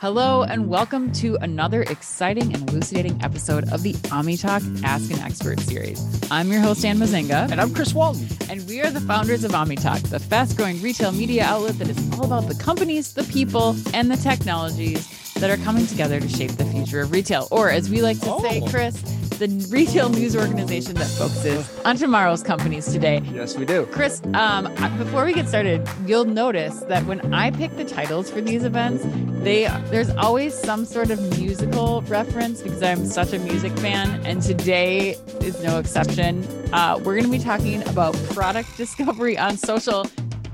Hello, 0.00 0.44
and 0.44 0.70
welcome 0.70 1.12
to 1.12 1.36
another 1.42 1.82
exciting 1.82 2.54
and 2.54 2.70
elucidating 2.70 3.22
episode 3.22 3.70
of 3.70 3.82
the 3.82 3.92
OmniTalk 4.08 4.82
Ask 4.82 5.10
an 5.12 5.18
Expert 5.18 5.60
series. 5.60 6.02
I'm 6.30 6.50
your 6.50 6.62
host, 6.62 6.86
Anne 6.86 6.96
Mezzenga. 6.96 7.50
And 7.50 7.60
I'm 7.60 7.74
Chris 7.74 7.92
Walton. 7.92 8.26
And 8.48 8.66
we 8.66 8.80
are 8.80 8.88
the 8.88 9.02
founders 9.02 9.44
of 9.44 9.50
OmniTalk, 9.50 10.08
the 10.08 10.18
fast 10.18 10.56
growing 10.56 10.80
retail 10.80 11.12
media 11.12 11.44
outlet 11.44 11.78
that 11.80 11.88
is 11.90 12.12
all 12.14 12.24
about 12.24 12.48
the 12.48 12.54
companies, 12.54 13.12
the 13.12 13.24
people, 13.24 13.76
and 13.92 14.10
the 14.10 14.16
technologies 14.16 15.06
that 15.34 15.50
are 15.50 15.62
coming 15.64 15.86
together 15.86 16.18
to 16.18 16.28
shape 16.30 16.52
the 16.52 16.64
future 16.64 17.02
of 17.02 17.12
retail. 17.12 17.46
Or, 17.50 17.68
as 17.68 17.90
we 17.90 18.00
like 18.00 18.18
to 18.20 18.32
oh. 18.32 18.40
say, 18.40 18.62
Chris, 18.70 19.02
the 19.40 19.48
retail 19.70 20.10
news 20.10 20.36
organization 20.36 20.94
that 20.96 21.08
focuses 21.08 21.66
on 21.86 21.96
tomorrow's 21.96 22.42
companies 22.42 22.92
today. 22.92 23.22
Yes, 23.32 23.56
we 23.56 23.64
do. 23.64 23.86
Chris, 23.86 24.20
um, 24.34 24.64
before 24.98 25.24
we 25.24 25.32
get 25.32 25.48
started, 25.48 25.88
you'll 26.04 26.26
notice 26.26 26.80
that 26.80 27.06
when 27.06 27.32
I 27.32 27.50
pick 27.50 27.74
the 27.78 27.86
titles 27.86 28.30
for 28.30 28.42
these 28.42 28.64
events, 28.64 29.02
they 29.42 29.64
there's 29.86 30.10
always 30.10 30.52
some 30.52 30.84
sort 30.84 31.10
of 31.10 31.18
musical 31.38 32.02
reference 32.02 32.60
because 32.60 32.82
I'm 32.82 33.06
such 33.06 33.32
a 33.32 33.38
music 33.38 33.72
fan, 33.78 34.20
and 34.26 34.42
today 34.42 35.12
is 35.40 35.62
no 35.64 35.78
exception. 35.78 36.44
Uh, 36.74 36.98
we're 36.98 37.18
going 37.18 37.24
to 37.24 37.30
be 37.30 37.42
talking 37.42 37.82
about 37.88 38.14
product 38.34 38.76
discovery 38.76 39.38
on 39.38 39.56
social 39.56 40.04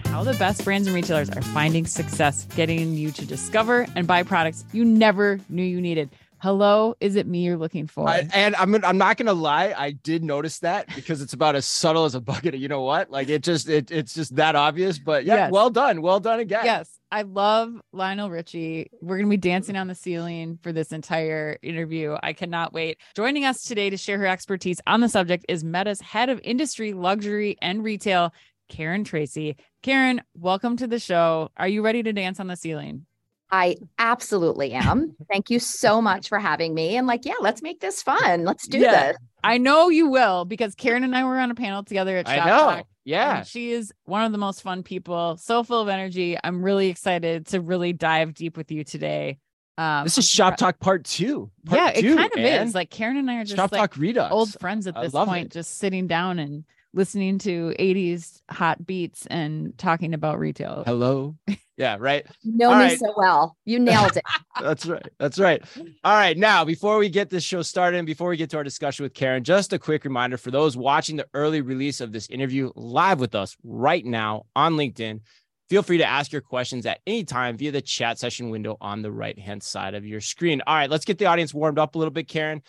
how 0.04 0.22
the 0.22 0.32
best 0.34 0.64
brands 0.64 0.86
and 0.86 0.94
retailers 0.94 1.28
are 1.28 1.42
finding 1.42 1.84
success 1.84 2.46
getting 2.56 2.94
you 2.94 3.10
to 3.10 3.26
discover 3.26 3.86
and 3.96 4.06
buy 4.06 4.22
products 4.22 4.64
you 4.72 4.82
never 4.82 5.38
knew 5.50 5.64
you 5.64 5.78
needed. 5.80 6.08
Hello, 6.46 6.94
is 7.00 7.16
it 7.16 7.26
me 7.26 7.40
you're 7.40 7.56
looking 7.56 7.88
for? 7.88 8.08
I, 8.08 8.28
and 8.32 8.54
I'm 8.54 8.72
I'm 8.84 8.98
not 8.98 9.16
gonna 9.16 9.32
lie, 9.32 9.74
I 9.76 9.90
did 9.90 10.22
notice 10.22 10.60
that 10.60 10.86
because 10.94 11.20
it's 11.20 11.32
about 11.32 11.56
as 11.56 11.66
subtle 11.66 12.04
as 12.04 12.14
a 12.14 12.20
bucket. 12.20 12.54
Of, 12.54 12.60
you 12.60 12.68
know 12.68 12.82
what? 12.82 13.10
Like 13.10 13.28
it 13.28 13.42
just 13.42 13.68
it, 13.68 13.90
it's 13.90 14.14
just 14.14 14.36
that 14.36 14.54
obvious. 14.54 15.00
But 15.00 15.24
yeah, 15.24 15.34
yes. 15.34 15.50
well 15.50 15.70
done, 15.70 16.02
well 16.02 16.20
done 16.20 16.38
again. 16.38 16.64
Yes, 16.64 16.88
I 17.10 17.22
love 17.22 17.74
Lionel 17.92 18.30
Richie. 18.30 18.92
We're 19.02 19.16
gonna 19.16 19.28
be 19.28 19.36
dancing 19.36 19.74
on 19.74 19.88
the 19.88 19.96
ceiling 19.96 20.60
for 20.62 20.70
this 20.70 20.92
entire 20.92 21.58
interview. 21.62 22.16
I 22.22 22.32
cannot 22.32 22.72
wait. 22.72 22.98
Joining 23.16 23.44
us 23.44 23.64
today 23.64 23.90
to 23.90 23.96
share 23.96 24.18
her 24.18 24.28
expertise 24.28 24.80
on 24.86 25.00
the 25.00 25.08
subject 25.08 25.46
is 25.48 25.64
Meta's 25.64 26.00
head 26.00 26.28
of 26.28 26.40
industry, 26.44 26.92
luxury, 26.92 27.56
and 27.60 27.82
retail, 27.82 28.32
Karin 28.68 29.02
Tracy. 29.02 29.56
Karin, 29.82 30.22
welcome 30.36 30.76
to 30.76 30.86
the 30.86 31.00
show. 31.00 31.50
Are 31.56 31.66
you 31.66 31.82
ready 31.82 32.04
to 32.04 32.12
dance 32.12 32.38
on 32.38 32.46
the 32.46 32.54
ceiling? 32.54 33.04
I 33.50 33.76
absolutely 33.98 34.72
am. 34.72 35.14
Thank 35.30 35.50
you 35.50 35.58
so 35.58 36.02
much 36.02 36.28
for 36.28 36.38
having 36.38 36.74
me. 36.74 36.96
And 36.96 37.06
like, 37.06 37.24
yeah, 37.24 37.34
let's 37.40 37.62
make 37.62 37.80
this 37.80 38.02
fun. 38.02 38.44
Let's 38.44 38.66
do 38.66 38.78
yeah, 38.78 39.08
this. 39.08 39.16
I 39.44 39.58
know 39.58 39.88
you 39.88 40.08
will 40.08 40.44
because 40.44 40.74
Karin 40.74 41.04
and 41.04 41.14
I 41.14 41.24
were 41.24 41.38
on 41.38 41.50
a 41.50 41.54
panel 41.54 41.84
together 41.84 42.16
at 42.16 42.26
Shop 42.26 42.46
I 42.46 42.48
know. 42.48 42.58
Talk, 42.58 42.86
yeah. 43.04 43.42
She 43.44 43.70
is 43.70 43.92
one 44.04 44.24
of 44.24 44.32
the 44.32 44.38
most 44.38 44.62
fun 44.62 44.82
people, 44.82 45.36
so 45.36 45.62
full 45.62 45.80
of 45.80 45.88
energy. 45.88 46.36
I'm 46.42 46.62
really 46.62 46.88
excited 46.88 47.46
to 47.48 47.60
really 47.60 47.92
dive 47.92 48.34
deep 48.34 48.56
with 48.56 48.72
you 48.72 48.82
today. 48.82 49.38
Um, 49.78 50.04
this 50.04 50.18
is 50.18 50.28
Shop 50.28 50.56
Talk 50.56 50.80
Part 50.80 51.04
Two. 51.04 51.50
Part 51.66 51.80
yeah, 51.80 52.00
two, 52.00 52.14
it 52.14 52.16
kind 52.16 52.32
of 52.32 52.38
man. 52.40 52.66
is. 52.66 52.74
Like 52.74 52.90
Karin 52.90 53.16
and 53.18 53.30
I 53.30 53.36
are 53.36 53.44
just 53.44 53.56
Shop 53.56 53.70
like 53.70 53.78
Talk 53.78 53.96
Redux. 53.96 54.32
old 54.32 54.58
friends 54.58 54.86
at 54.86 55.00
this 55.00 55.12
point, 55.12 55.46
it. 55.46 55.52
just 55.52 55.78
sitting 55.78 56.06
down 56.06 56.38
and 56.38 56.64
listening 56.96 57.38
to 57.38 57.74
80s 57.78 58.40
hot 58.50 58.84
beats 58.86 59.26
and 59.26 59.76
talking 59.76 60.14
about 60.14 60.38
retail. 60.38 60.82
Hello. 60.86 61.36
Yeah, 61.76 61.98
right. 62.00 62.26
You 62.42 62.56
know 62.56 62.70
All 62.70 62.78
me 62.78 62.84
right. 62.84 62.98
so 62.98 63.12
well. 63.16 63.56
You 63.66 63.78
nailed 63.78 64.16
it. 64.16 64.24
That's 64.60 64.86
right. 64.86 65.06
That's 65.18 65.38
right. 65.38 65.62
All 66.04 66.14
right. 66.14 66.36
Now, 66.36 66.64
before 66.64 66.96
we 66.96 67.10
get 67.10 67.28
this 67.28 67.44
show 67.44 67.60
started 67.60 67.98
and 67.98 68.06
before 68.06 68.30
we 68.30 68.38
get 68.38 68.48
to 68.50 68.56
our 68.56 68.64
discussion 68.64 69.02
with 69.02 69.12
Karin, 69.12 69.44
just 69.44 69.74
a 69.74 69.78
quick 69.78 70.04
reminder 70.04 70.38
for 70.38 70.50
those 70.50 70.74
watching 70.74 71.16
the 71.16 71.26
early 71.34 71.60
release 71.60 72.00
of 72.00 72.12
this 72.12 72.28
interview 72.30 72.72
live 72.74 73.20
with 73.20 73.34
us 73.34 73.56
right 73.62 74.04
now 74.04 74.46
on 74.56 74.72
LinkedIn. 74.74 75.20
Feel 75.68 75.82
free 75.82 75.98
to 75.98 76.06
ask 76.06 76.32
your 76.32 76.40
questions 76.40 76.86
at 76.86 77.00
any 77.06 77.24
time 77.24 77.58
via 77.58 77.72
the 77.72 77.82
chat 77.82 78.18
session 78.18 78.48
window 78.48 78.78
on 78.80 79.02
the 79.02 79.12
right 79.12 79.38
hand 79.38 79.62
side 79.62 79.94
of 79.94 80.06
your 80.06 80.22
screen. 80.22 80.62
All 80.66 80.74
right, 80.74 80.88
let's 80.88 81.04
get 81.04 81.18
the 81.18 81.26
audience 81.26 81.52
warmed 81.52 81.78
up 81.78 81.94
a 81.94 81.98
little 81.98 82.12
bit, 82.12 82.26
Karin. 82.28 82.62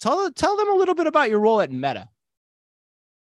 Tell, 0.00 0.32
tell 0.32 0.56
them 0.56 0.70
a 0.70 0.74
little 0.76 0.94
bit 0.94 1.06
about 1.06 1.30
your 1.30 1.38
role 1.40 1.60
at 1.60 1.70
Meta. 1.70 2.08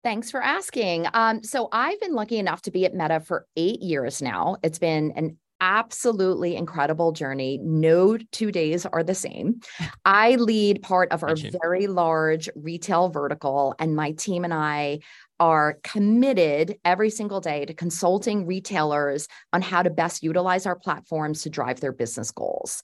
Thanks 0.08 0.32
for 0.32 0.42
asking. 0.42 1.06
Um, 1.14 1.44
so 1.44 1.68
I've 1.74 2.00
been 2.00 2.14
lucky 2.14 2.38
enough 2.38 2.62
to 2.62 2.72
be 2.72 2.86
at 2.86 2.94
Meta 2.94 3.20
for 3.20 3.46
eight 3.58 3.82
years 3.82 4.22
now. 4.22 4.56
It's 4.64 4.80
been 4.80 5.12
an 5.18 5.38
absolutely 5.60 6.56
incredible 6.56 7.12
journey. 7.12 7.60
No 7.62 8.18
two 8.32 8.50
days 8.50 8.86
are 8.86 9.04
the 9.04 9.14
same. 9.14 9.60
I 10.06 10.36
lead 10.36 10.82
part 10.82 11.12
of 11.12 11.24
our 11.24 11.36
very 11.62 11.88
large 11.88 12.48
retail 12.56 13.10
vertical, 13.10 13.76
and 13.80 13.98
my 13.98 14.14
team 14.14 14.46
and 14.46 14.54
I 14.54 15.00
are 15.42 15.78
committed 15.84 16.78
every 16.86 17.10
single 17.10 17.42
day 17.42 17.66
to 17.66 17.74
consulting 17.74 18.48
retailers 18.48 19.28
on 19.52 19.62
how 19.62 19.84
to 19.84 19.90
best 19.90 20.24
utilize 20.24 20.66
our 20.66 20.78
platforms 20.78 21.42
to 21.42 21.50
drive 21.50 21.82
their 21.82 21.92
business 21.92 22.32
goals. 22.32 22.82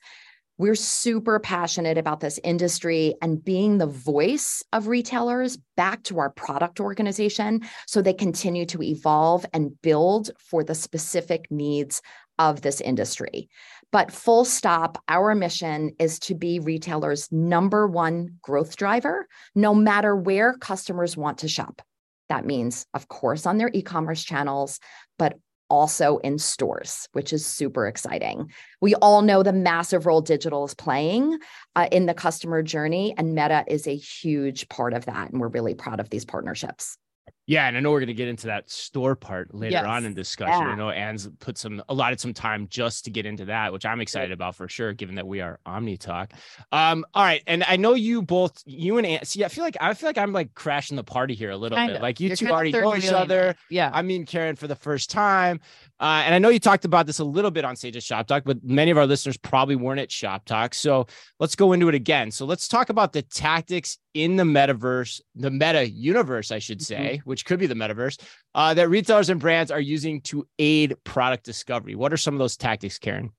We're 0.59 0.75
super 0.75 1.39
passionate 1.39 1.97
about 1.97 2.19
this 2.19 2.39
industry 2.43 3.15
and 3.23 3.43
being 3.43 3.79
the 3.79 3.87
voice 3.87 4.63
of 4.71 4.87
retailers 4.87 5.57
back 5.75 6.03
to 6.03 6.19
our 6.19 6.29
product 6.29 6.79
organization 6.79 7.61
so 7.87 8.01
they 8.01 8.13
continue 8.13 8.65
to 8.67 8.83
evolve 8.83 9.47
and 9.51 9.81
build 9.81 10.29
for 10.37 10.63
the 10.63 10.75
specific 10.75 11.49
needs 11.49 12.01
of 12.37 12.61
this 12.61 12.81
industry. 12.81 13.49
But 13.91 14.11
full 14.11 14.45
stop, 14.45 15.01
our 15.07 15.33
mission 15.33 15.95
is 15.99 16.19
to 16.19 16.35
be 16.35 16.59
retailers' 16.59 17.31
number 17.31 17.87
one 17.87 18.37
growth 18.41 18.75
driver, 18.75 19.27
no 19.55 19.73
matter 19.73 20.15
where 20.15 20.53
customers 20.53 21.17
want 21.17 21.39
to 21.39 21.47
shop. 21.47 21.81
That 22.29 22.45
means, 22.45 22.85
of 22.93 23.07
course, 23.07 23.45
on 23.45 23.57
their 23.57 23.69
e 23.73 23.81
commerce 23.81 24.23
channels, 24.23 24.79
but 25.17 25.37
also 25.73 26.17
in 26.19 26.38
stores, 26.38 27.09
which 27.13 27.34
is 27.34 27.44
super 27.44 27.88
exciting. 27.88 28.51
We 28.79 28.94
all 28.94 29.23
know 29.23 29.41
the 29.41 29.51
massive 29.51 30.06
role 30.06 30.22
digital 30.22 30.66
is 30.66 30.75
playing 30.75 31.39
uh, 31.75 31.88
in 31.91 32.06
the 32.06 32.13
customer 32.13 32.61
journey, 32.61 33.16
and 33.17 33.34
Meta 33.34 33.66
is 33.67 33.88
a 33.88 33.95
huge 33.95 34.69
part 34.69 34.94
of 34.94 35.06
that. 35.06 35.31
And 35.31 35.41
we're 35.41 35.47
really 35.47 35.73
proud 35.73 36.00
of 36.00 36.12
these 36.12 36.25
partnerships. 36.25 37.00
Yeah, 37.45 37.67
and 37.67 37.75
I 37.75 37.81
know 37.81 37.91
we're 37.91 37.99
going 37.99 38.07
to 38.07 38.13
get 38.13 38.29
into 38.29 38.47
that 38.47 38.71
store 38.71 39.15
part 39.15 39.53
later 39.53 39.73
yes. 39.73 39.85
on 39.85 40.05
in 40.05 40.13
discussion. 40.13 40.61
Yeah. 40.61 40.73
I 40.73 40.75
know 40.75 40.89
Anne's 40.89 41.27
put 41.39 41.57
some 41.57 41.83
allotted 41.89 42.19
some 42.21 42.33
time 42.33 42.67
just 42.69 43.03
to 43.05 43.11
get 43.11 43.25
into 43.25 43.45
that, 43.45 43.73
which 43.73 43.85
I'm 43.85 43.99
excited 43.99 44.31
about 44.31 44.55
for 44.55 44.69
sure, 44.69 44.93
given 44.93 45.15
that 45.15 45.27
we 45.27 45.41
are 45.41 45.59
Omni 45.65 45.97
Talk. 45.97 46.31
Um, 46.71 47.05
all 47.13 47.23
right, 47.23 47.43
and 47.45 47.63
I 47.65 47.75
know 47.75 47.95
you 47.95 48.21
both, 48.21 48.63
you 48.65 48.97
and 48.97 49.05
Anne. 49.05 49.25
See, 49.25 49.43
I 49.43 49.49
feel 49.49 49.63
like 49.65 49.75
I 49.81 49.93
feel 49.93 50.07
like 50.07 50.17
I'm 50.17 50.31
like 50.31 50.53
crashing 50.53 50.95
the 50.95 51.03
party 51.03 51.33
here 51.33 51.49
a 51.49 51.57
little 51.57 51.77
kind 51.77 51.89
bit. 51.89 51.97
Of. 51.97 52.01
Like 52.01 52.21
you 52.21 52.29
You're 52.29 52.37
two 52.37 52.47
already 52.47 52.71
know 52.71 52.95
each 52.95 53.11
other. 53.11 53.55
Yeah, 53.69 53.91
I 53.93 54.03
mean 54.03 54.25
Karin 54.25 54.55
for 54.55 54.67
the 54.67 54.75
first 54.75 55.09
time. 55.09 55.59
Uh, 55.99 56.23
and 56.25 56.35
I 56.35 56.39
know 56.39 56.49
you 56.49 56.59
talked 56.59 56.85
about 56.85 57.07
this 57.07 57.19
a 57.19 57.23
little 57.25 57.51
bit 57.51 57.65
on 57.65 57.75
stage 57.75 58.01
Shop 58.03 58.27
Talk, 58.27 58.43
but 58.45 58.63
many 58.63 58.91
of 58.91 58.97
our 58.97 59.05
listeners 59.05 59.37
probably 59.37 59.75
weren't 59.75 59.99
at 59.99 60.11
Shop 60.11 60.45
Talk. 60.45 60.73
So 60.73 61.07
let's 61.39 61.55
go 61.55 61.73
into 61.73 61.89
it 61.89 61.95
again. 61.95 62.31
So 62.31 62.45
let's 62.45 62.67
talk 62.67 62.89
about 62.89 63.13
the 63.13 63.21
tactics 63.21 63.97
in 64.13 64.35
the 64.35 64.44
metaverse, 64.44 65.22
the 65.35 65.51
meta 65.51 65.90
universe, 65.90 66.51
I 66.51 66.59
should 66.59 66.81
say, 66.81 67.18
mm-hmm. 67.18 67.29
which 67.29 67.46
could 67.46 67.59
be 67.59 67.68
the 67.68 67.75
metaverse, 67.75 68.19
uh, 68.56 68.74
that 68.74 68.90
retailers 68.90 69.29
and 69.29 69.40
brands 69.40 69.72
are 69.72 69.79
using 69.79 70.22
to 70.22 70.47
aid 70.59 70.96
product 71.03 71.46
discovery. 71.46 71.96
What 71.96 72.13
are 72.13 72.18
some 72.18 72.34
of 72.34 72.40
those 72.40 72.57
tactics, 72.57 73.00
Karin? 73.00 73.31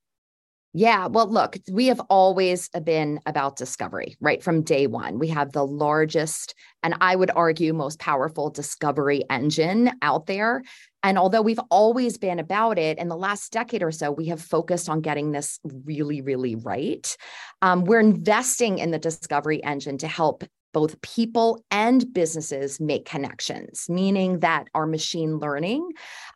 Yeah, 0.77 1.07
well, 1.07 1.29
look, 1.29 1.57
we 1.71 1.87
have 1.87 2.01
always 2.11 2.69
been 2.83 3.21
about 3.27 3.55
discovery, 3.57 4.17
right? 4.21 4.43
From 4.43 4.63
day 4.63 4.89
one. 4.89 5.21
We 5.21 5.29
have 5.29 5.53
the 5.53 5.65
largest 5.65 6.53
and 6.83 6.97
I 7.01 7.15
would 7.15 7.31
argue 7.31 7.73
most 7.73 8.01
powerful 8.01 8.51
discovery 8.51 9.23
engine 9.31 9.93
out 10.03 10.27
there. 10.27 10.65
And 11.05 11.17
although 11.17 11.43
we've 11.43 11.61
always 11.71 12.19
been 12.19 12.41
about 12.41 12.77
it, 12.79 12.99
in 12.99 13.07
the 13.07 13.17
last 13.17 13.53
decade 13.53 13.85
or 13.85 13.93
so, 13.93 14.11
we 14.11 14.27
have 14.27 14.43
focused 14.43 14.89
on 14.89 15.01
getting 15.01 15.31
this 15.31 15.61
really, 15.65 16.23
really 16.23 16.57
right. 16.57 17.17
Um, 17.63 17.85
we're 17.85 18.01
investing 18.01 18.79
in 18.79 18.91
the 18.91 18.99
discovery 18.99 19.63
engine 19.63 19.99
to 19.99 20.09
help 20.09 20.43
both 20.75 21.01
people 21.01 21.65
and 21.71 22.13
businesses 22.13 22.79
make 22.81 23.07
connections, 23.07 23.87
meaning 23.89 24.41
that 24.41 24.69
our 24.75 24.87
machine 24.87 25.39
learning 25.39 25.89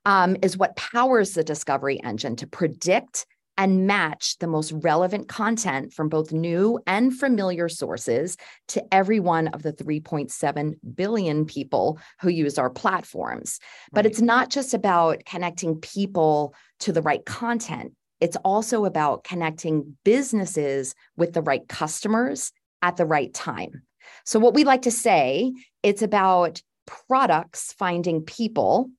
um, 0.06 0.37
is 0.43 0.56
what 0.56 0.76
powers 0.76 1.32
the 1.32 1.44
discovery 1.44 2.00
engine 2.02 2.37
to 2.37 2.46
predict 2.46 3.26
and 3.58 3.88
match 3.88 4.38
the 4.38 4.46
most 4.46 4.73
relevant 4.73 5.29
content 5.29 5.93
from 5.93 6.08
both 6.08 6.32
new 6.32 6.79
and 6.87 7.19
familiar 7.19 7.69
sources 7.69 8.37
to 8.69 8.82
every 8.94 9.19
one 9.19 9.49
of 9.49 9.64
the 9.64 9.73
3.7 9.73 10.75
billion 10.94 11.44
people 11.44 11.99
who 12.20 12.29
use 12.29 12.56
our 12.56 12.70
platforms. 12.70 13.58
Right. 13.61 13.91
But 13.94 14.06
it's 14.06 14.20
not 14.20 14.49
just 14.49 14.75
about 14.75 15.25
connecting 15.26 15.81
people 15.81 16.55
to 16.81 16.93
the 16.93 17.02
right 17.02 17.25
content, 17.26 17.94
it's 18.20 18.37
also 18.44 18.84
about 18.84 19.25
connecting 19.25 19.96
businesses 20.05 20.94
with 21.17 21.32
the 21.32 21.43
right 21.43 21.67
customers 21.69 22.52
at 22.82 22.96
the 22.96 23.06
right 23.06 23.32
time. 23.34 23.82
So, 24.25 24.38
what 24.38 24.55
we 24.55 24.64
like 24.64 24.82
to 24.82 24.90
say, 24.90 25.52
it's 25.82 26.02
about 26.02 26.62
products 26.87 27.72
finding 27.75 28.22
people 28.22 28.90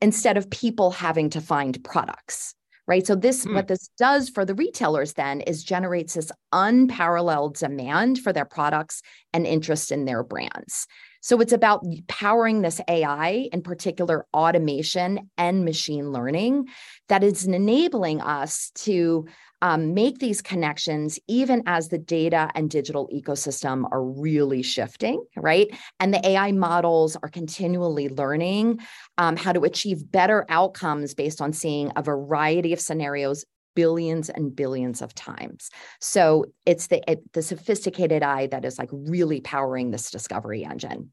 instead 0.00 0.36
of 0.36 0.50
people 0.50 0.90
having 0.90 1.30
to 1.30 1.40
find 1.40 1.82
products 1.84 2.54
right 2.86 3.06
so 3.06 3.14
this 3.14 3.44
hmm. 3.44 3.54
what 3.54 3.68
this 3.68 3.90
does 3.98 4.28
for 4.28 4.44
the 4.44 4.54
retailers 4.54 5.12
then 5.12 5.40
is 5.42 5.62
generates 5.62 6.14
this 6.14 6.32
unparalleled 6.52 7.54
demand 7.56 8.18
for 8.18 8.32
their 8.32 8.46
products 8.46 9.02
and 9.32 9.46
interest 9.46 9.92
in 9.92 10.06
their 10.06 10.22
brands 10.22 10.86
So 11.22 11.40
it's 11.40 11.52
about 11.52 11.86
powering 12.08 12.62
this 12.62 12.80
AI, 12.88 13.48
in 13.52 13.62
particular 13.62 14.26
automation 14.34 15.30
and 15.38 15.64
machine 15.64 16.10
learning, 16.10 16.66
that 17.08 17.22
is 17.22 17.46
enabling 17.46 18.20
us 18.20 18.72
to 18.74 19.26
um, 19.62 19.94
make 19.94 20.18
these 20.18 20.42
connections 20.42 21.20
even 21.28 21.62
as 21.66 21.88
the 21.88 21.98
data 21.98 22.50
and 22.56 22.68
digital 22.68 23.08
ecosystem 23.14 23.84
are 23.92 24.02
really 24.02 24.62
shifting, 24.62 25.24
right? 25.36 25.68
And 26.00 26.12
the 26.12 26.26
AI 26.26 26.50
models 26.50 27.16
are 27.22 27.28
continually 27.28 28.08
learning 28.08 28.80
um, 29.16 29.36
how 29.36 29.52
to 29.52 29.60
achieve 29.60 30.10
better 30.10 30.44
outcomes 30.48 31.14
based 31.14 31.40
on 31.40 31.52
seeing 31.52 31.92
a 31.94 32.02
variety 32.02 32.72
of 32.72 32.80
scenarios 32.80 33.44
billions 33.74 34.28
and 34.28 34.54
billions 34.54 35.02
of 35.02 35.14
times. 35.14 35.70
So 36.00 36.46
it's 36.66 36.88
the 36.88 37.02
it, 37.10 37.32
the 37.32 37.42
sophisticated 37.42 38.22
eye 38.22 38.46
that 38.48 38.64
is 38.64 38.78
like 38.78 38.90
really 38.92 39.40
powering 39.40 39.90
this 39.90 40.10
discovery 40.10 40.64
engine. 40.64 41.12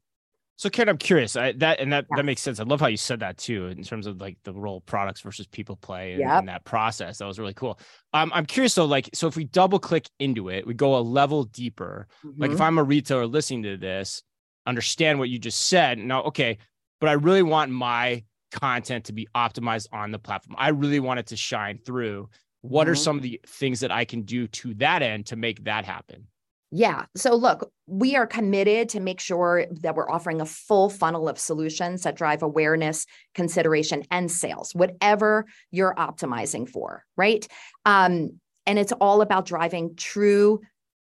So, 0.56 0.68
Karin, 0.68 0.90
I'm 0.90 0.98
curious. 0.98 1.36
I, 1.36 1.52
that 1.52 1.80
and 1.80 1.90
that 1.90 2.04
that 2.14 2.24
makes 2.26 2.42
sense. 2.42 2.60
I 2.60 2.64
love 2.64 2.80
how 2.80 2.88
you 2.88 2.98
said 2.98 3.20
that 3.20 3.38
too, 3.38 3.68
in 3.68 3.82
terms 3.82 4.06
of 4.06 4.20
like 4.20 4.36
the 4.44 4.52
role 4.52 4.82
products 4.82 5.22
versus 5.22 5.46
people 5.46 5.76
play 5.76 6.12
and, 6.12 6.20
yep. 6.20 6.44
that 6.44 6.64
process. 6.66 7.16
That 7.16 7.24
was 7.24 7.38
really 7.38 7.54
cool. 7.54 7.80
Um, 8.12 8.30
I'm 8.34 8.44
curious 8.44 8.74
though, 8.74 8.84
like, 8.84 9.08
so 9.14 9.26
if 9.26 9.36
we 9.36 9.44
double 9.44 9.78
click 9.78 10.06
into 10.18 10.50
it, 10.50 10.66
we 10.66 10.74
go 10.74 10.98
a 10.98 11.00
level 11.00 11.44
deeper. 11.44 12.08
Mm-hmm. 12.22 12.42
Like, 12.42 12.50
if 12.50 12.56
mm-hmm. 12.58 12.64
I'm 12.64 12.78
a 12.78 12.82
retailer 12.82 13.26
listening 13.26 13.62
to 13.62 13.78
this, 13.78 14.22
understand 14.66 15.18
what 15.18 15.30
you 15.30 15.38
just 15.38 15.62
said. 15.62 15.96
Now, 15.96 16.24
okay, 16.24 16.58
but 17.00 17.08
I 17.08 17.12
really 17.12 17.42
want 17.42 17.70
my 17.70 18.22
content 18.52 19.06
to 19.06 19.14
be 19.14 19.28
optimized 19.34 19.86
on 19.92 20.10
the 20.10 20.18
platform. 20.18 20.56
I 20.58 20.68
really 20.70 21.00
want 21.00 21.20
it 21.20 21.28
to 21.28 21.36
shine 21.36 21.78
through. 21.78 22.28
What 22.62 22.84
mm-hmm. 22.84 22.92
are 22.92 22.96
some 22.96 23.16
of 23.16 23.22
the 23.22 23.40
things 23.46 23.80
that 23.80 23.90
I 23.90 24.04
can 24.04 24.22
do 24.22 24.46
to 24.48 24.74
that 24.74 25.02
end 25.02 25.26
to 25.26 25.36
make 25.36 25.64
that 25.64 25.84
happen? 25.84 26.26
Yeah. 26.72 27.06
So 27.16 27.34
look, 27.34 27.72
we 27.86 28.14
are 28.14 28.26
committed 28.26 28.90
to 28.90 29.00
make 29.00 29.18
sure 29.18 29.66
that 29.80 29.96
we're 29.96 30.08
offering 30.08 30.40
a 30.40 30.46
full 30.46 30.88
funnel 30.88 31.28
of 31.28 31.38
solutions 31.38 32.02
that 32.02 32.14
drive 32.14 32.42
awareness, 32.42 33.06
consideration, 33.34 34.04
and 34.10 34.30
sales, 34.30 34.72
whatever 34.72 35.46
you're 35.72 35.94
optimizing 35.96 36.68
for, 36.68 37.04
right? 37.16 37.46
Um, 37.86 38.40
and 38.66 38.78
it's 38.78 38.92
all 38.92 39.20
about 39.20 39.46
driving 39.46 39.96
true 39.96 40.60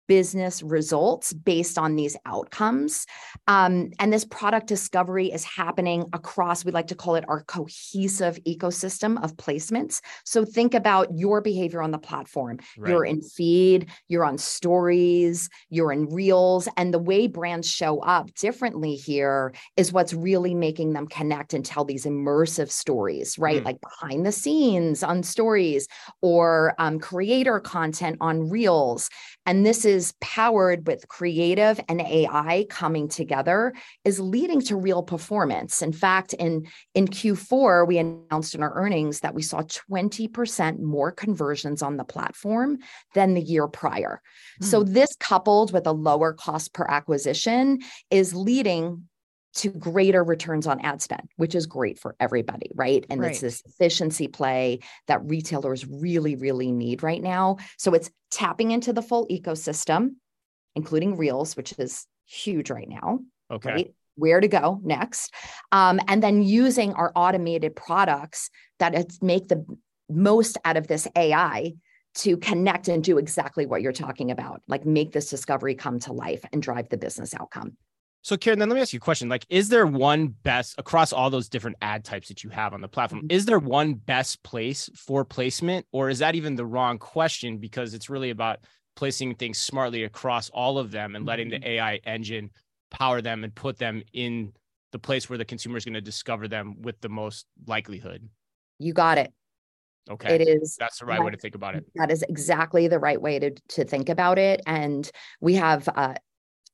business 0.10 0.64
results 0.64 1.32
based 1.32 1.78
on 1.78 1.96
these 1.96 2.18
outcomes. 2.26 3.06
Um, 3.48 3.92
and 4.00 4.12
this 4.12 4.26
product 4.26 4.66
discovery 4.66 5.32
is 5.32 5.44
happening 5.44 6.04
across, 6.14 6.66
we 6.66 6.72
like 6.72 6.88
to 6.88 6.96
call 6.96 7.14
it 7.14 7.24
our 7.30 7.44
cohesive 7.44 8.40
ecosystem 8.46 9.24
of 9.24 9.38
placements. 9.38 10.02
So 10.26 10.44
think 10.44 10.74
about 10.74 11.08
your 11.16 11.42
behavior 11.42 11.84
on 11.84 11.92
the 11.92 12.00
platform. 12.00 12.58
Right. 12.76 12.90
You're 12.90 13.06
in 13.06 13.22
feed, 13.22 13.92
you're 14.08 14.26
on 14.26 14.40
stories, 14.40 15.48
you're 15.70 15.92
in 15.92 16.08
reels, 16.08 16.68
and 16.76 16.92
the 16.92 16.98
way 16.98 17.28
brands 17.28 17.70
show 17.70 18.00
up 18.00 18.34
differently 18.34 18.96
here 18.96 19.54
is 19.78 19.94
what's 19.94 20.14
really 20.16 20.56
making 20.56 20.94
them 20.94 21.06
connect 21.06 21.54
and 21.54 21.64
tell 21.64 21.86
these 21.86 22.06
immersive 22.06 22.72
stories, 22.72 23.38
right? 23.38 23.62
Mm. 23.62 23.66
Like 23.66 23.78
behind 23.82 24.26
the 24.26 24.32
scenes 24.32 25.04
on 25.04 25.22
stories 25.22 25.88
or 26.22 26.74
um, 26.80 26.98
creator 27.00 27.60
content 27.60 28.18
on 28.22 28.50
reels. 28.50 29.12
And 29.46 29.64
this 29.64 29.86
is 29.86 29.99
is 30.00 30.14
powered 30.22 30.88
with 30.88 31.10
creative 31.10 31.78
and 31.90 32.00
AI 32.00 32.66
coming 32.70 33.10
together 33.10 33.74
is 34.06 34.18
leading 34.18 34.62
to 34.62 34.78
real 34.78 35.04
performance. 35.04 35.82
In 35.82 35.92
fact, 35.92 36.32
in, 36.32 36.66
in 36.96 37.06
Q4, 37.10 37.86
we 37.86 37.98
announced 37.98 38.56
in 38.56 38.64
our 38.64 38.74
earnings 38.76 39.20
that 39.20 39.36
we 39.36 39.42
saw 39.42 39.62
20% 39.62 40.80
more 40.80 41.12
conversions 41.12 41.82
on 41.82 41.98
the 41.98 42.06
platform 42.06 42.78
than 43.14 43.34
the 43.34 43.42
year 43.42 43.68
prior. 43.68 44.22
Mm. 44.62 44.66
So, 44.66 44.84
hmm. 44.86 44.94
this 44.94 45.14
coupled 45.20 45.74
with 45.74 45.86
a 45.86 45.92
lower 45.92 46.32
cost 46.32 46.74
per 46.74 46.86
acquisition 46.86 47.80
is 48.10 48.34
leading 48.34 49.09
to 49.60 49.70
greater 49.70 50.24
returns 50.24 50.68
on 50.68 50.80
ad 50.80 51.02
spend, 51.02 51.30
which 51.36 51.54
is 51.54 51.66
great 51.66 52.00
for 52.00 52.16
everybody, 52.20 52.72
right? 52.76 53.06
And 53.10 53.20
right. 53.20 53.32
it's 53.32 53.42
this 53.42 53.62
efficiency 53.66 54.30
play 54.30 54.80
that 55.08 55.22
retailers 55.26 55.86
really, 55.86 56.36
really 56.36 56.72
need 56.72 57.04
right 57.04 57.22
now. 57.22 57.58
So 57.78 57.94
it's 57.94 58.10
tapping 58.32 58.72
into 58.72 58.94
the 58.94 59.02
full 59.02 59.28
ecosystem, 59.28 60.12
including 60.76 61.18
Reels, 61.18 61.58
which 61.58 61.74
is 61.78 62.08
huge 62.26 62.70
right 62.70 62.88
now. 62.88 63.20
Okay. 63.52 63.72
Right? 63.72 63.94
Where 64.16 64.40
to 64.40 64.48
go 64.48 64.80
next. 64.82 65.34
Um, 65.74 66.00
and 66.08 66.24
then 66.24 66.42
using 66.42 66.94
our 66.94 67.12
automated 67.16 67.76
products 67.76 68.50
that 68.80 69.12
make 69.22 69.50
the 69.50 69.66
most 70.10 70.58
out 70.64 70.78
of 70.78 70.88
this 70.88 71.06
AI 71.18 71.74
to 72.16 72.38
connect 72.38 72.88
and 72.88 73.04
do 73.04 73.18
exactly 73.18 73.66
what 73.66 73.82
you're 73.82 73.92
talking 73.92 74.32
about, 74.32 74.62
like 74.68 74.86
make 74.86 75.12
this 75.12 75.30
discovery 75.30 75.76
come 75.76 76.00
to 76.00 76.14
life 76.14 76.44
and 76.54 76.62
drive 76.62 76.88
the 76.90 76.98
business 76.98 77.34
outcome. 77.34 77.78
So, 78.22 78.36
Karin, 78.36 78.60
then 78.60 78.68
let 78.70 78.76
me 78.76 78.82
ask 78.82 78.92
you 78.92 78.98
a 78.98 79.00
question. 79.00 79.30
Like, 79.30 79.46
is 79.50 79.70
there 79.70 79.88
one 79.88 80.28
best 80.28 80.76
across 80.78 81.14
all 81.14 81.30
those 81.30 81.48
different 81.48 81.78
ad 81.82 82.04
types 82.04 82.28
that 82.28 82.44
you 82.44 82.50
have 82.50 82.74
on 82.74 82.82
the 82.82 82.88
platform? 82.88 83.22
Mm-hmm. 83.22 83.32
Is 83.32 83.46
there 83.46 83.60
one 83.60 83.94
best 83.94 84.44
place 84.44 84.90
for 84.94 85.24
placement, 85.24 85.86
or 85.92 86.10
is 86.10 86.20
that 86.20 86.36
even 86.36 86.56
the 86.56 86.66
wrong 86.66 86.98
question 86.98 87.58
because 87.58 87.94
it's 87.94 88.10
really 88.10 88.30
about 88.30 88.60
placing 88.96 89.36
things 89.36 89.58
smartly 89.58 90.04
across 90.04 90.50
all 90.50 90.78
of 90.78 90.92
them 90.92 91.16
and 91.16 91.26
letting 91.26 91.50
the 91.50 91.56
mm-hmm. 91.56 91.70
AI 91.70 91.96
engine 92.06 92.52
power 92.92 93.22
them 93.22 93.46
and 93.46 93.56
put 93.56 93.78
them 93.78 94.04
in 94.14 94.52
the 94.92 95.00
place 95.00 95.30
where 95.30 95.38
the 95.38 95.46
consumer 95.46 95.78
is 95.78 95.86
going 95.86 95.94
to 95.94 96.02
discover 96.02 96.48
them 96.48 96.82
with 96.82 97.00
the 97.00 97.10
most 97.10 97.46
likelihood? 97.68 98.28
You 98.80 98.94
got 98.94 99.18
it. 99.18 99.32
Okay. 100.10 100.36
It 100.36 100.48
is. 100.48 100.76
That's 100.80 101.00
the 101.00 101.06
right 101.06 101.20
that, 101.20 101.24
way 101.24 101.32
to 101.32 101.38
think 101.38 101.56
about 101.56 101.76
it. 101.76 101.86
That 101.96 102.12
is 102.12 102.24
exactly 102.28 102.88
the 102.88 103.00
right 103.00 103.22
way 103.22 103.38
to, 103.40 103.52
to 103.52 103.86
think 103.86 104.10
about 104.10 104.40
it. 104.40 104.62
And 104.66 105.10
we 105.40 105.56
have 105.56 105.88
uh, 105.96 106.16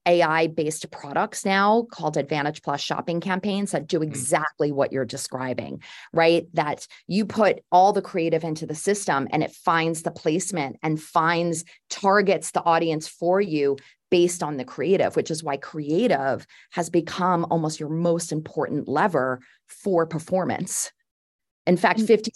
AI 0.06 0.48
based 0.48 0.90
products 0.92 1.46
now 1.46 1.88
called 1.92 2.18
Advantage 2.18 2.62
Plus 2.62 2.82
shopping 2.82 3.20
campaigns 3.20 3.72
that 3.72 3.88
do 3.88 4.00
mm. 4.00 4.04
exactly 4.04 4.72
what 4.72 4.92
you're 4.92 5.06
describing, 5.06 5.82
right? 6.14 6.48
That 6.54 6.88
you 7.08 7.26
put 7.26 7.64
all 7.72 7.94
the 7.94 8.02
creative 8.02 8.44
into 8.44 8.66
the 8.66 8.76
system 8.76 9.28
and 9.32 9.44
it 9.44 9.52
finds 9.52 10.04
the 10.04 10.12
placement 10.12 10.78
and 10.84 11.02
finds 11.02 11.64
targets 11.90 12.52
the 12.52 12.64
audience 12.64 13.08
for 13.08 13.42
you 13.42 13.78
based 14.12 14.44
on 14.44 14.58
the 14.58 14.66
creative, 14.66 15.16
which 15.16 15.32
is 15.32 15.44
why 15.44 15.58
creative 15.58 16.46
has 16.72 16.90
become 16.90 17.46
almost 17.50 17.80
your 17.80 17.90
most 17.90 18.32
important 18.32 18.88
lever 18.88 19.40
for 19.68 20.06
performance. 20.06 20.92
In 21.66 21.78
fact, 21.78 22.00
mm. 22.00 22.08
50 22.08 22.32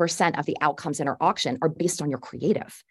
percent 0.00 0.38
of 0.38 0.46
the 0.46 0.56
outcomes 0.62 0.98
in 0.98 1.06
our 1.06 1.18
auction 1.20 1.58
are 1.60 1.68
based 1.68 2.00
on 2.00 2.08
your 2.08 2.18
creative 2.18 2.82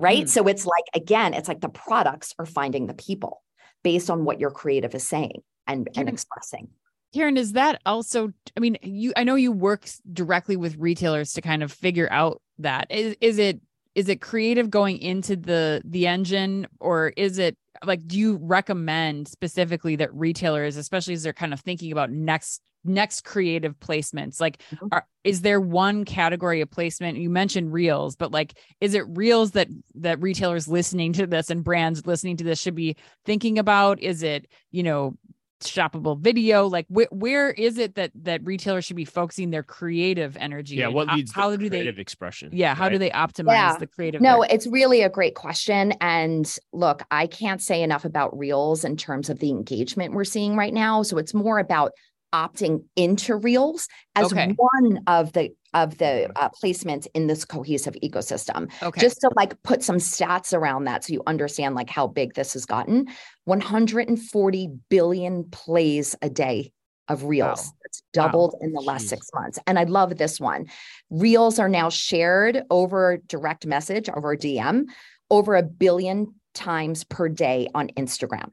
right 0.00 0.24
mm. 0.24 0.28
so 0.28 0.48
it's 0.48 0.64
like 0.64 0.84
again 0.94 1.34
it's 1.34 1.48
like 1.48 1.60
the 1.60 1.68
products 1.68 2.34
are 2.38 2.46
finding 2.46 2.86
the 2.86 2.94
people 2.94 3.42
based 3.84 4.08
on 4.08 4.24
what 4.24 4.40
your 4.40 4.50
creative 4.50 4.94
is 4.94 5.06
saying 5.06 5.42
and 5.66 5.90
and 5.96 6.08
expressing 6.08 6.68
Karin, 7.14 7.36
is 7.36 7.52
that 7.52 7.80
also? 7.86 8.32
I 8.56 8.60
mean, 8.60 8.76
you. 8.82 9.12
I 9.16 9.24
know 9.24 9.36
you 9.36 9.50
work 9.50 9.88
directly 10.12 10.56
with 10.56 10.76
retailers 10.76 11.32
to 11.34 11.40
kind 11.40 11.62
of 11.62 11.72
figure 11.72 12.08
out 12.10 12.42
that. 12.58 12.88
Is 12.90 13.16
is 13.20 13.38
it 13.38 13.60
is 13.94 14.08
it 14.10 14.20
creative 14.20 14.68
going 14.68 14.98
into 14.98 15.36
the 15.36 15.80
the 15.84 16.08
engine, 16.08 16.66
or 16.78 17.14
is 17.16 17.38
it 17.38 17.56
like? 17.84 18.06
Do 18.06 18.18
you 18.18 18.38
recommend 18.42 19.28
specifically 19.28 19.96
that 19.96 20.12
retailers, 20.12 20.76
especially 20.76 21.14
as 21.14 21.22
they're 21.22 21.32
kind 21.32 21.54
of 21.54 21.60
thinking 21.60 21.90
about 21.90 22.10
next 22.10 22.60
next 22.88 23.24
creative 23.24 23.78
placements 23.78 24.40
like 24.40 24.62
mm-hmm. 24.70 24.88
are, 24.92 25.06
is 25.24 25.42
there 25.42 25.60
one 25.60 26.04
category 26.04 26.60
of 26.60 26.70
placement 26.70 27.18
you 27.18 27.30
mentioned 27.30 27.72
reels 27.72 28.16
but 28.16 28.32
like 28.32 28.58
is 28.80 28.94
it 28.94 29.04
reels 29.08 29.52
that 29.52 29.68
that 29.94 30.20
retailers 30.20 30.68
listening 30.68 31.12
to 31.12 31.26
this 31.26 31.50
and 31.50 31.64
brands 31.64 32.06
listening 32.06 32.36
to 32.36 32.44
this 32.44 32.60
should 32.60 32.74
be 32.74 32.96
thinking 33.24 33.58
about 33.58 34.00
is 34.00 34.22
it 34.22 34.46
you 34.70 34.82
know 34.82 35.16
shoppable 35.60 36.18
video 36.18 36.66
like 36.66 36.86
wh- 36.88 37.10
where 37.10 37.50
is 37.50 37.78
it 37.78 37.94
that 37.94 38.10
that 38.14 38.44
retailers 38.44 38.84
should 38.84 38.96
be 38.96 39.06
focusing 39.06 39.50
their 39.50 39.62
creative 39.62 40.36
energy 40.36 40.76
yeah 40.76 40.86
what 40.86 41.08
leads 41.14 41.32
how, 41.32 41.50
how 41.50 41.56
do 41.56 41.70
they 41.70 41.86
expression 41.88 42.50
yeah 42.52 42.74
how 42.74 42.84
right? 42.84 42.92
do 42.92 42.98
they 42.98 43.10
optimize 43.10 43.52
yeah. 43.52 43.76
the 43.78 43.86
creative 43.86 44.20
no 44.20 44.42
it's 44.42 44.66
really 44.66 45.00
a 45.02 45.08
great 45.08 45.34
question 45.34 45.92
and 46.00 46.56
look 46.72 47.02
i 47.10 47.26
can't 47.26 47.62
say 47.62 47.82
enough 47.82 48.04
about 48.04 48.36
reels 48.36 48.84
in 48.84 48.96
terms 48.96 49.30
of 49.30 49.38
the 49.38 49.48
engagement 49.48 50.12
we're 50.12 50.24
seeing 50.24 50.56
right 50.56 50.74
now 50.74 51.02
so 51.02 51.16
it's 51.16 51.32
more 51.32 51.58
about 51.58 51.92
opting 52.32 52.84
into 52.96 53.36
reels 53.36 53.88
as 54.14 54.32
okay. 54.32 54.52
one 54.56 55.00
of 55.06 55.32
the 55.32 55.50
of 55.74 55.98
the 55.98 56.30
uh, 56.36 56.48
placements 56.62 57.06
in 57.14 57.26
this 57.26 57.44
cohesive 57.44 57.94
ecosystem 58.02 58.70
okay. 58.82 59.00
just 59.00 59.20
to 59.20 59.30
like 59.36 59.60
put 59.62 59.82
some 59.82 59.96
stats 59.96 60.52
around 60.52 60.84
that 60.84 61.04
so 61.04 61.12
you 61.12 61.22
understand 61.26 61.74
like 61.74 61.90
how 61.90 62.06
big 62.06 62.34
this 62.34 62.54
has 62.54 62.64
gotten 62.64 63.06
140 63.44 64.68
billion 64.88 65.44
plays 65.44 66.16
a 66.22 66.30
day 66.30 66.72
of 67.08 67.24
reels 67.24 67.66
wow. 67.66 67.72
it's 67.84 68.02
doubled 68.12 68.54
wow. 68.54 68.66
in 68.66 68.72
the 68.72 68.80
last 68.80 69.04
Jeez. 69.04 69.10
six 69.10 69.30
months 69.34 69.58
and 69.66 69.78
i 69.78 69.84
love 69.84 70.16
this 70.16 70.40
one 70.40 70.66
reels 71.10 71.58
are 71.58 71.68
now 71.68 71.88
shared 71.88 72.62
over 72.70 73.18
direct 73.26 73.66
message 73.66 74.08
over 74.08 74.36
dm 74.36 74.86
over 75.30 75.56
a 75.56 75.62
billion 75.62 76.34
times 76.54 77.04
per 77.04 77.28
day 77.28 77.68
on 77.74 77.88
instagram 77.96 78.50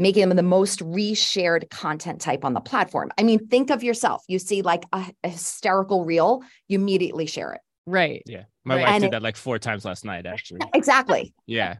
making 0.00 0.26
them 0.26 0.34
the 0.34 0.42
most 0.42 0.80
reshared 0.80 1.68
content 1.68 2.22
type 2.22 2.42
on 2.42 2.54
the 2.54 2.60
platform. 2.60 3.10
I 3.18 3.22
mean, 3.22 3.46
think 3.48 3.70
of 3.70 3.82
yourself. 3.82 4.24
You 4.28 4.38
see 4.38 4.62
like 4.62 4.84
a, 4.94 5.04
a 5.22 5.28
hysterical 5.28 6.06
reel, 6.06 6.42
you 6.68 6.78
immediately 6.78 7.26
share 7.26 7.52
it. 7.52 7.60
Right. 7.86 8.22
Yeah. 8.26 8.44
My 8.64 8.76
right. 8.76 8.82
wife 8.82 8.90
and 8.92 9.02
did 9.02 9.12
that 9.12 9.22
like 9.22 9.36
four 9.36 9.58
times 9.58 9.84
last 9.84 10.04
night, 10.06 10.24
actually. 10.24 10.60
Exactly. 10.74 11.34
yeah. 11.46 11.76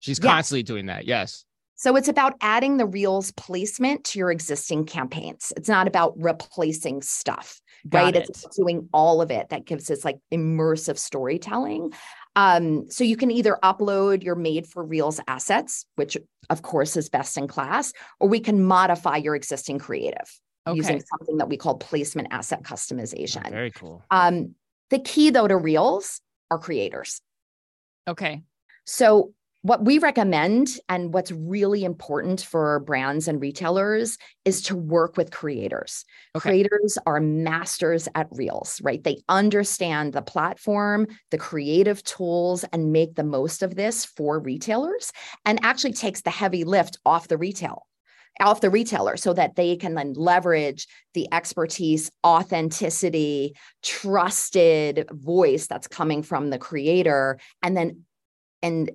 She's 0.00 0.18
constantly 0.18 0.60
yeah. 0.60 0.66
doing 0.66 0.86
that. 0.86 1.06
Yes. 1.06 1.46
So 1.76 1.96
it's 1.96 2.08
about 2.08 2.34
adding 2.42 2.76
the 2.76 2.86
Reels 2.86 3.32
placement 3.32 4.04
to 4.04 4.18
your 4.18 4.30
existing 4.30 4.84
campaigns. 4.84 5.52
It's 5.56 5.68
not 5.68 5.88
about 5.88 6.12
replacing 6.16 7.02
stuff, 7.02 7.60
Got 7.88 8.02
right? 8.04 8.16
it. 8.16 8.28
It's 8.28 8.46
doing 8.56 8.88
all 8.92 9.22
of 9.22 9.30
it 9.30 9.48
that 9.48 9.64
gives 9.64 9.90
us 9.90 10.04
like 10.04 10.18
immersive 10.30 10.98
storytelling. 10.98 11.92
Um, 12.34 12.88
so 12.90 13.04
you 13.04 13.16
can 13.16 13.30
either 13.30 13.58
upload 13.62 14.22
your 14.22 14.34
made 14.34 14.66
for 14.66 14.84
Reels 14.84 15.20
assets, 15.28 15.84
which 15.96 16.16
of 16.50 16.62
course 16.62 16.96
is 16.96 17.08
best 17.08 17.36
in 17.36 17.46
class, 17.46 17.92
or 18.20 18.28
we 18.28 18.40
can 18.40 18.64
modify 18.64 19.16
your 19.16 19.34
existing 19.34 19.78
creative 19.78 20.40
using 20.72 21.02
something 21.18 21.38
that 21.38 21.48
we 21.48 21.56
call 21.56 21.76
placement 21.76 22.28
asset 22.30 22.62
customization. 22.62 23.48
Very 23.50 23.70
cool. 23.72 24.02
Um, 24.10 24.54
the 24.90 24.98
key 24.98 25.30
though 25.30 25.48
to 25.48 25.56
Reels 25.56 26.20
are 26.50 26.58
creators. 26.58 27.20
Okay. 28.08 28.42
So, 28.84 29.32
what 29.62 29.84
we 29.84 29.98
recommend 29.98 30.78
and 30.88 31.14
what's 31.14 31.30
really 31.30 31.84
important 31.84 32.40
for 32.42 32.80
brands 32.80 33.28
and 33.28 33.40
retailers 33.40 34.18
is 34.44 34.60
to 34.62 34.76
work 34.76 35.16
with 35.16 35.30
creators. 35.30 36.04
Okay. 36.36 36.48
Creators 36.48 36.98
are 37.06 37.20
masters 37.20 38.08
at 38.16 38.26
Reels, 38.32 38.80
right? 38.82 39.02
They 39.02 39.22
understand 39.28 40.12
the 40.12 40.22
platform, 40.22 41.06
the 41.30 41.38
creative 41.38 42.02
tools, 42.02 42.64
and 42.72 42.92
make 42.92 43.14
the 43.14 43.22
most 43.22 43.62
of 43.62 43.76
this 43.76 44.04
for 44.04 44.40
retailers 44.40 45.12
and 45.44 45.60
actually 45.62 45.92
takes 45.92 46.22
the 46.22 46.30
heavy 46.30 46.64
lift 46.64 46.98
off 47.06 47.28
the 47.28 47.38
retail. 47.38 47.86
Off 48.40 48.62
the 48.62 48.70
retailer 48.70 49.16
so 49.18 49.34
that 49.34 49.56
they 49.56 49.76
can 49.76 49.94
then 49.94 50.14
leverage 50.14 50.88
the 51.12 51.28
expertise, 51.32 52.10
authenticity, 52.26 53.54
trusted 53.82 55.06
voice 55.12 55.66
that's 55.66 55.86
coming 55.86 56.22
from 56.22 56.48
the 56.48 56.58
creator. 56.58 57.38
And 57.62 57.76
then, 57.76 58.04
and 58.62 58.90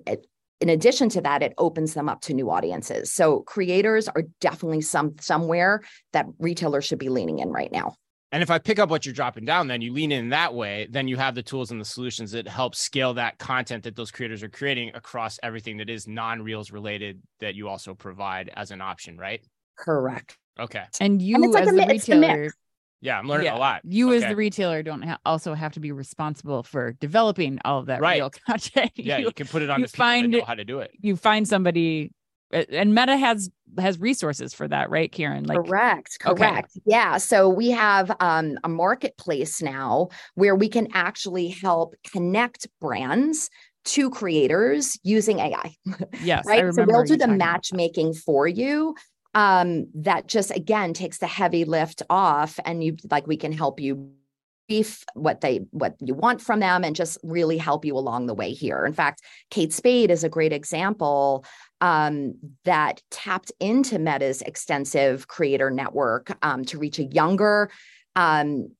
in 0.60 0.68
addition 0.68 1.08
to 1.10 1.20
that, 1.22 1.42
it 1.42 1.54
opens 1.58 1.94
them 1.94 2.08
up 2.08 2.20
to 2.22 2.34
new 2.34 2.50
audiences. 2.50 3.12
So 3.12 3.40
creators 3.40 4.08
are 4.08 4.24
definitely 4.40 4.80
some 4.80 5.14
somewhere 5.20 5.82
that 6.12 6.26
retailers 6.38 6.84
should 6.84 6.98
be 6.98 7.08
leaning 7.08 7.38
in 7.38 7.50
right 7.50 7.70
now. 7.70 7.94
And 8.30 8.42
if 8.42 8.50
I 8.50 8.58
pick 8.58 8.78
up 8.78 8.90
what 8.90 9.06
you're 9.06 9.14
dropping 9.14 9.46
down, 9.46 9.68
then 9.68 9.80
you 9.80 9.92
lean 9.92 10.12
in 10.12 10.28
that 10.30 10.52
way, 10.52 10.86
then 10.90 11.08
you 11.08 11.16
have 11.16 11.34
the 11.34 11.42
tools 11.42 11.70
and 11.70 11.80
the 11.80 11.84
solutions 11.84 12.32
that 12.32 12.46
help 12.46 12.74
scale 12.74 13.14
that 13.14 13.38
content 13.38 13.84
that 13.84 13.96
those 13.96 14.10
creators 14.10 14.42
are 14.42 14.50
creating 14.50 14.90
across 14.94 15.38
everything 15.42 15.78
that 15.78 15.88
is 15.88 16.06
non-reels 16.06 16.70
related 16.70 17.22
that 17.40 17.54
you 17.54 17.68
also 17.68 17.94
provide 17.94 18.50
as 18.54 18.70
an 18.70 18.82
option, 18.82 19.16
right? 19.16 19.40
Correct. 19.78 20.36
Okay. 20.60 20.84
And 21.00 21.22
you 21.22 21.42
it's 21.42 21.54
like 21.54 21.62
as 21.62 21.68
a 21.68 21.72
the 21.72 21.76
mi- 21.78 21.94
it's 21.94 22.08
retailer, 22.08 22.52
Yeah, 23.00 23.18
I'm 23.18 23.28
learning 23.28 23.46
Yeah. 23.46 23.56
a 23.56 23.58
lot. 23.58 23.80
you 23.84 24.12
as 24.12 24.22
the 24.24 24.34
retailer 24.36 24.82
don't 24.82 25.02
ha- 25.02 25.18
also 25.24 25.54
have 25.54 25.72
to 25.74 25.80
be 25.80 25.92
responsible 25.92 26.62
for 26.62 26.92
developing 26.92 27.58
all 27.64 27.78
of 27.78 27.86
that 27.86 28.00
Right. 28.00 28.16
real 28.20 28.30
content. 28.46 28.90
Yeah, 28.96 29.18
you, 29.18 29.26
you 29.26 29.32
can 29.32 29.46
put 29.46 29.62
it 29.62 29.70
on 29.70 29.80
you 29.80 29.86
the 29.86 29.92
people 29.92 30.04
that 30.06 30.10
find 30.20 30.30
know 30.32 30.44
how 30.44 30.54
to 30.54 30.64
do 30.64 30.80
it. 30.80 30.90
you 31.00 31.16
find 31.16 31.46
somebody 31.46 32.12
and 32.50 32.94
Meta 32.94 33.14
has 33.16 33.50
has 33.78 33.98
resources 34.00 34.54
for 34.54 34.66
that, 34.68 34.88
right, 34.88 35.12
Karin? 35.12 35.44
Like 35.44 35.58
correct. 35.66 36.16
okay. 36.26 36.48
Correct. 36.48 36.78
Yeah. 36.86 37.18
So 37.18 37.46
we 37.46 37.70
have 37.72 38.10
um, 38.20 38.56
a 38.64 38.70
marketplace 38.70 39.60
now 39.60 40.08
where 40.34 40.56
we 40.56 40.68
can 40.70 40.88
actually 40.94 41.48
help 41.48 41.94
connect 42.10 42.66
brands 42.80 43.50
to 43.84 44.08
creators 44.08 44.98
using 45.02 45.40
AI. 45.40 45.74
yes, 46.22 46.46
I 46.46 46.50
right? 46.50 46.58
So 46.60 46.64
remember 46.82 46.92
we'll 46.94 47.02
do 47.04 47.16
the 47.16 47.18
talking 47.26 47.34
about 47.34 47.38
that. 47.44 47.52
matchmaking 47.52 48.14
for 48.14 48.48
you. 48.48 48.94
Um, 49.34 49.88
that 49.94 50.26
just 50.26 50.50
again 50.50 50.94
takes 50.94 51.18
the 51.18 51.26
heavy 51.26 51.64
lift 51.64 52.02
off, 52.08 52.58
and 52.64 52.82
you 52.82 52.96
like 53.10 53.26
we 53.26 53.36
can 53.36 53.52
help 53.52 53.78
you 53.80 54.10
brief 54.68 55.04
what 55.14 55.40
they 55.40 55.66
what 55.70 55.96
you 56.00 56.14
want 56.14 56.40
from 56.40 56.60
them 56.60 56.84
and 56.84 56.94
just 56.94 57.18
really 57.22 57.58
help 57.58 57.84
you 57.84 57.96
along 57.96 58.26
the 58.26 58.34
way 58.34 58.52
here. 58.52 58.84
In 58.84 58.92
fact, 58.92 59.22
Kate 59.50 59.72
Spade 59.72 60.10
is 60.10 60.24
a 60.24 60.28
great 60.28 60.52
example 60.52 61.44
um, 61.80 62.34
that 62.64 63.02
tapped 63.10 63.52
into 63.60 63.98
Meta's 63.98 64.42
extensive 64.42 65.28
creator 65.28 65.70
network 65.70 66.36
um, 66.42 66.64
to 66.66 66.78
reach 66.78 66.98
a 66.98 67.04
younger 67.04 67.70
um, 68.16 68.70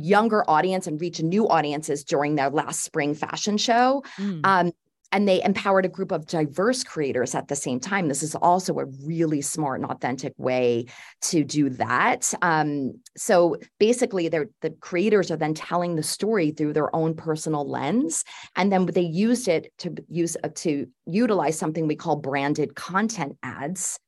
younger 0.00 0.48
audience 0.50 0.86
and 0.86 1.00
reach 1.00 1.22
new 1.22 1.48
audiences 1.48 2.02
during 2.04 2.34
their 2.34 2.50
last 2.50 2.82
spring 2.82 3.14
fashion 3.14 3.56
show 3.56 4.02
Mm. 4.18 4.72
And 5.12 5.26
they 5.26 5.42
empowered 5.42 5.84
a 5.84 5.88
group 5.88 6.12
of 6.12 6.26
diverse 6.26 6.84
creators 6.84 7.34
at 7.34 7.48
the 7.48 7.56
same 7.56 7.80
time. 7.80 8.08
This 8.08 8.22
is 8.22 8.34
also 8.34 8.78
a 8.78 8.84
really 9.04 9.40
smart 9.40 9.80
and 9.80 9.90
authentic 9.90 10.34
way 10.36 10.86
to 11.22 11.44
do 11.44 11.70
that. 11.70 12.32
Um, 12.42 13.00
so 13.16 13.56
basically, 13.78 14.28
the 14.28 14.48
creators 14.80 15.30
are 15.30 15.36
then 15.36 15.54
telling 15.54 15.96
the 15.96 16.02
story 16.02 16.50
through 16.50 16.74
their 16.74 16.94
own 16.94 17.14
personal 17.14 17.68
lens, 17.68 18.24
and 18.56 18.70
then 18.70 18.86
they 18.86 19.00
used 19.00 19.48
it 19.48 19.72
to 19.78 19.94
use 20.08 20.36
uh, 20.44 20.48
to 20.56 20.86
utilize 21.06 21.58
something 21.58 21.86
we 21.86 21.96
call 21.96 22.16
branded 22.16 22.74
content 22.74 23.36
ads 23.42 23.98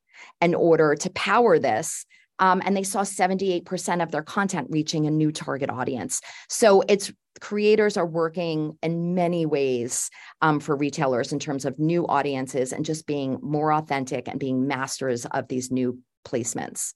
in 0.41 0.55
order 0.55 0.95
to 0.95 1.11
power 1.11 1.59
this. 1.59 2.05
Um, 2.39 2.63
and 2.65 2.75
they 2.75 2.83
saw 2.83 3.03
78% 3.03 4.03
of 4.03 4.11
their 4.11 4.23
content 4.23 4.69
reaching 4.71 5.07
a 5.07 5.11
new 5.11 5.31
target 5.31 5.69
audience. 5.69 6.23
So 6.49 6.83
it's 6.89 7.13
creators 7.41 7.97
are 7.97 8.07
working 8.07 8.77
in 8.83 9.15
many 9.15 9.47
ways 9.47 10.11
um, 10.43 10.61
for 10.61 10.77
retailers 10.77 11.33
in 11.33 11.39
terms 11.39 11.65
of 11.65 11.79
new 11.79 12.07
audiences 12.07 12.73
and 12.73 12.85
just 12.85 13.07
being 13.07 13.39
more 13.43 13.73
authentic 13.73 14.29
and 14.29 14.39
being 14.39 14.67
masters 14.67 15.27
of 15.27 15.49
these 15.49 15.71
new 15.71 15.99
placements. 16.27 16.93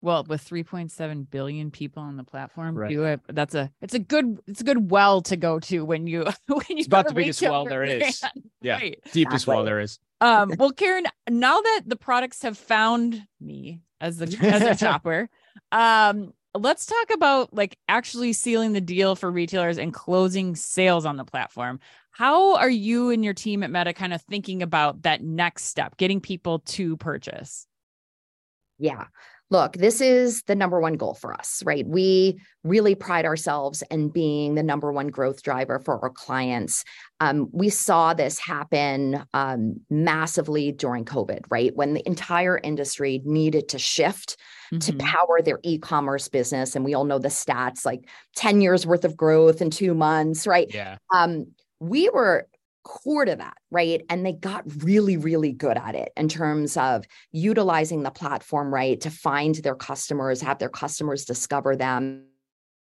well, 0.00 0.22
with 0.28 0.46
3.7 0.48 1.30
billion 1.30 1.70
people 1.70 2.02
on 2.02 2.16
the 2.16 2.24
platform, 2.24 2.76
Right. 2.76 2.90
you 2.90 3.00
have, 3.00 3.20
that's 3.28 3.54
a 3.54 3.70
it's 3.80 3.94
a 3.94 3.98
good 3.98 4.38
it's 4.46 4.60
a 4.60 4.64
good 4.64 4.90
well 4.90 5.22
to 5.22 5.36
go 5.36 5.58
to 5.60 5.84
when 5.84 6.06
you 6.06 6.24
when 6.46 6.60
you 6.68 6.76
It's 6.78 6.86
about 6.86 7.08
the 7.08 7.14
biggest 7.14 7.40
well 7.42 7.64
for 7.64 7.70
there 7.70 7.84
is. 7.84 8.20
brand. 8.20 8.50
Yeah. 8.60 8.74
Right. 8.76 8.98
Deepest 9.12 9.46
well 9.46 9.64
there 9.64 9.80
is. 9.80 9.98
Um, 10.20 10.52
well, 10.58 10.70
Karin, 10.72 11.04
now 11.28 11.60
that 11.60 11.82
the 11.86 11.96
products 11.96 12.42
have 12.42 12.56
found 12.56 13.20
me 13.40 13.80
as 14.00 14.18
the 14.18 14.26
as 14.42 14.62
a 14.62 14.76
shopper, 14.84 15.28
um, 15.72 16.32
let's 16.54 16.86
talk 16.86 17.10
about 17.12 17.52
like 17.52 17.78
actually 17.88 18.32
sealing 18.32 18.72
the 18.72 18.80
deal 18.80 19.16
for 19.16 19.30
retailers 19.30 19.78
and 19.78 19.92
closing 19.92 20.54
sales 20.54 21.04
on 21.04 21.16
the 21.16 21.24
platform. 21.24 21.80
How 22.10 22.56
are 22.56 22.70
you 22.70 23.10
and 23.10 23.24
your 23.24 23.34
team 23.34 23.62
at 23.64 23.70
Meta 23.70 23.92
kind 23.92 24.14
of 24.14 24.22
thinking 24.22 24.62
about 24.62 25.02
that 25.02 25.22
next 25.22 25.64
step, 25.64 25.96
getting 25.96 26.20
people 26.20 26.60
to 26.60 26.96
purchase? 26.96 27.66
Yeah. 28.78 29.06
Look, 29.54 29.74
this 29.74 30.00
is 30.00 30.42
the 30.48 30.56
number 30.56 30.80
one 30.80 30.94
goal 30.94 31.14
for 31.14 31.32
us, 31.32 31.62
right? 31.64 31.86
We 31.86 32.40
really 32.64 32.96
pride 32.96 33.24
ourselves 33.24 33.84
in 33.88 34.08
being 34.08 34.56
the 34.56 34.64
number 34.64 34.90
one 34.92 35.06
growth 35.10 35.44
driver 35.44 35.78
for 35.78 36.02
our 36.02 36.10
clients. 36.10 36.84
Um, 37.20 37.48
we 37.52 37.68
saw 37.68 38.14
this 38.14 38.40
happen 38.40 39.24
um, 39.32 39.76
massively 39.90 40.72
during 40.72 41.04
COVID, 41.04 41.42
right? 41.50 41.70
When 41.76 41.94
the 41.94 42.02
entire 42.04 42.58
industry 42.64 43.22
needed 43.24 43.68
to 43.68 43.78
shift 43.78 44.36
to 44.80 44.92
Mhm. 44.92 44.98
power 44.98 45.40
their 45.40 45.60
e-commerce 45.62 46.26
business 46.26 46.74
and 46.74 46.84
we 46.84 46.94
all 46.94 47.04
know 47.04 47.20
the 47.20 47.28
stats 47.28 47.86
like 47.86 48.08
10 48.34 48.60
years 48.60 48.84
worth 48.84 49.04
of 49.04 49.16
growth 49.16 49.62
in 49.62 49.70
2 49.70 49.94
months 49.94 50.48
right 50.48 50.74
Yeah. 50.74 50.96
um 51.14 51.46
we 51.78 52.08
were 52.08 52.48
core 52.84 53.24
to 53.24 53.36
that 53.36 53.56
right? 53.70 54.02
And 54.08 54.24
they 54.24 54.32
got 54.32 54.64
really 54.82 55.16
really 55.16 55.52
good 55.52 55.76
at 55.76 55.94
it 55.94 56.12
in 56.16 56.28
terms 56.28 56.76
of 56.76 57.04
utilizing 57.32 58.02
the 58.02 58.10
platform 58.10 58.72
right 58.72 59.00
to 59.00 59.10
find 59.10 59.54
their 59.56 59.74
customers 59.74 60.40
have 60.40 60.58
their 60.58 60.68
customers 60.68 61.24
discover 61.24 61.76
them 61.76 62.26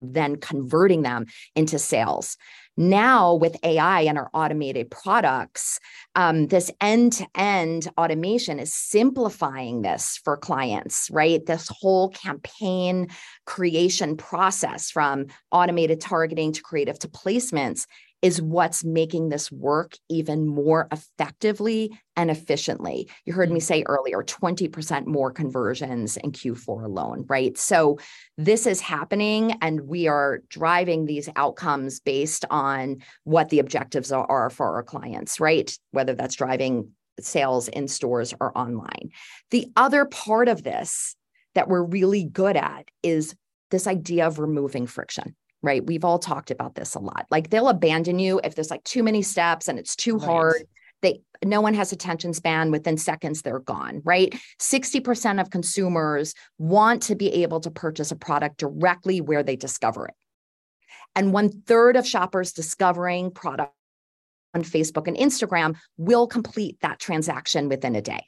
then 0.02 0.36
converting 0.36 1.02
them 1.02 1.26
into 1.56 1.80
sales. 1.80 2.38
Now 2.80 3.34
with 3.34 3.58
ai 3.64 4.02
and 4.02 4.20
our 4.20 4.30
automated 4.34 4.92
products 4.92 5.80
um, 6.14 6.48
this 6.48 6.70
end-to-end 6.80 7.88
automation 7.98 8.60
is 8.60 8.72
simplifying 8.72 9.82
this 9.82 10.20
for 10.24 10.38
clients 10.38 11.10
right? 11.12 11.44
This 11.44 11.70
whole 11.70 12.10
campaign 12.10 13.08
creation 13.46 14.16
process 14.16 14.92
from 14.92 15.26
automated 15.52 16.00
targeting 16.00 16.52
to 16.54 16.62
creative 16.62 17.00
to 17.00 17.08
placements 17.08 17.88
is 18.22 18.42
what's 18.42 18.84
making 18.84 19.30
this 19.30 19.52
work 19.52 19.96
even 20.10 20.48
more 20.48 20.88
effectively 20.92 21.98
and 22.16 22.32
efficiently. 22.32 23.10
You 23.26 23.34
heard 23.34 23.52
me 23.52 23.60
mm. 23.60 23.64
say 23.64 23.84
earlier 23.86 24.24
20% 24.24 25.06
more 25.06 25.32
conversions 25.32 26.18
in 26.18 26.32
Q4 26.32 26.86
alone, 26.86 27.26
right? 27.28 27.56
So 27.58 28.00
this 28.38 28.66
is 28.66 28.82
happening 28.82 29.58
and 29.62 29.82
we 29.82 30.08
are 30.08 30.42
driving 30.50 31.06
these 31.06 31.30
outcomes 31.36 32.00
based 32.00 32.44
on 32.50 32.98
what 33.24 33.50
the 33.50 33.60
objectives 33.60 34.12
are, 34.12 34.26
are 34.30 34.50
for 34.50 34.76
our 34.76 34.84
clients, 34.84 35.40
right? 35.40 35.72
Whether 35.92 36.16
that's 36.16 36.36
driving 36.36 36.92
sales 37.20 37.68
in 37.68 37.88
stores 37.88 38.34
or 38.40 38.58
online. 38.58 39.12
The 39.52 39.68
other 39.76 40.06
part 40.06 40.48
of 40.48 40.64
this 40.64 41.16
that 41.56 41.68
we're 41.68 41.84
really 41.84 42.24
good 42.24 42.56
at 42.56 42.90
is 43.04 43.36
this 43.70 43.88
idea 43.88 44.28
of 44.28 44.40
removing 44.40 44.88
friction 44.88 45.36
right? 45.62 45.86
We've 45.86 46.06
all 46.06 46.20
talked 46.20 46.52
about 46.52 46.76
this 46.76 46.96
a 46.96 47.00
lot. 47.00 47.26
Like 47.32 47.50
they'll 47.50 47.70
abandon 47.70 48.20
you 48.20 48.40
if 48.44 48.56
there's 48.56 48.70
like 48.72 48.84
too 48.84 49.04
many 49.04 49.22
steps 49.22 49.68
and 49.68 49.80
it's 49.80 49.96
too 49.96 50.18
Right. 50.18 50.26
hard. 50.26 50.56
They 51.02 51.22
no 51.46 51.62
one 51.62 51.76
has 51.76 51.92
attention 51.92 52.34
span 52.34 52.72
within 52.72 52.98
seconds 52.98 53.42
they're 53.44 53.60
gone, 53.60 54.02
right? 54.04 54.34
60% 54.60 55.40
of 55.40 55.52
consumers 55.52 56.34
want 56.58 57.04
to 57.04 57.16
be 57.16 57.44
able 57.44 57.60
to 57.60 57.70
purchase 57.70 58.12
a 58.12 58.16
product 58.16 58.58
directly 58.58 59.22
where 59.22 59.44
they 59.44 59.56
discover 59.56 60.08
it. 60.08 60.16
And 61.16 61.34
one 61.34 61.50
third 61.50 61.96
of 61.96 62.08
shoppers 62.08 62.54
discovering 62.54 63.30
product 63.32 63.74
on 64.56 64.64
Facebook 64.64 65.08
and 65.08 65.16
Instagram 65.18 65.76
will 65.98 66.26
complete 66.26 66.78
that 66.82 67.00
transaction 67.00 67.70
within 67.70 67.96
a 67.96 68.02
day. 68.02 68.26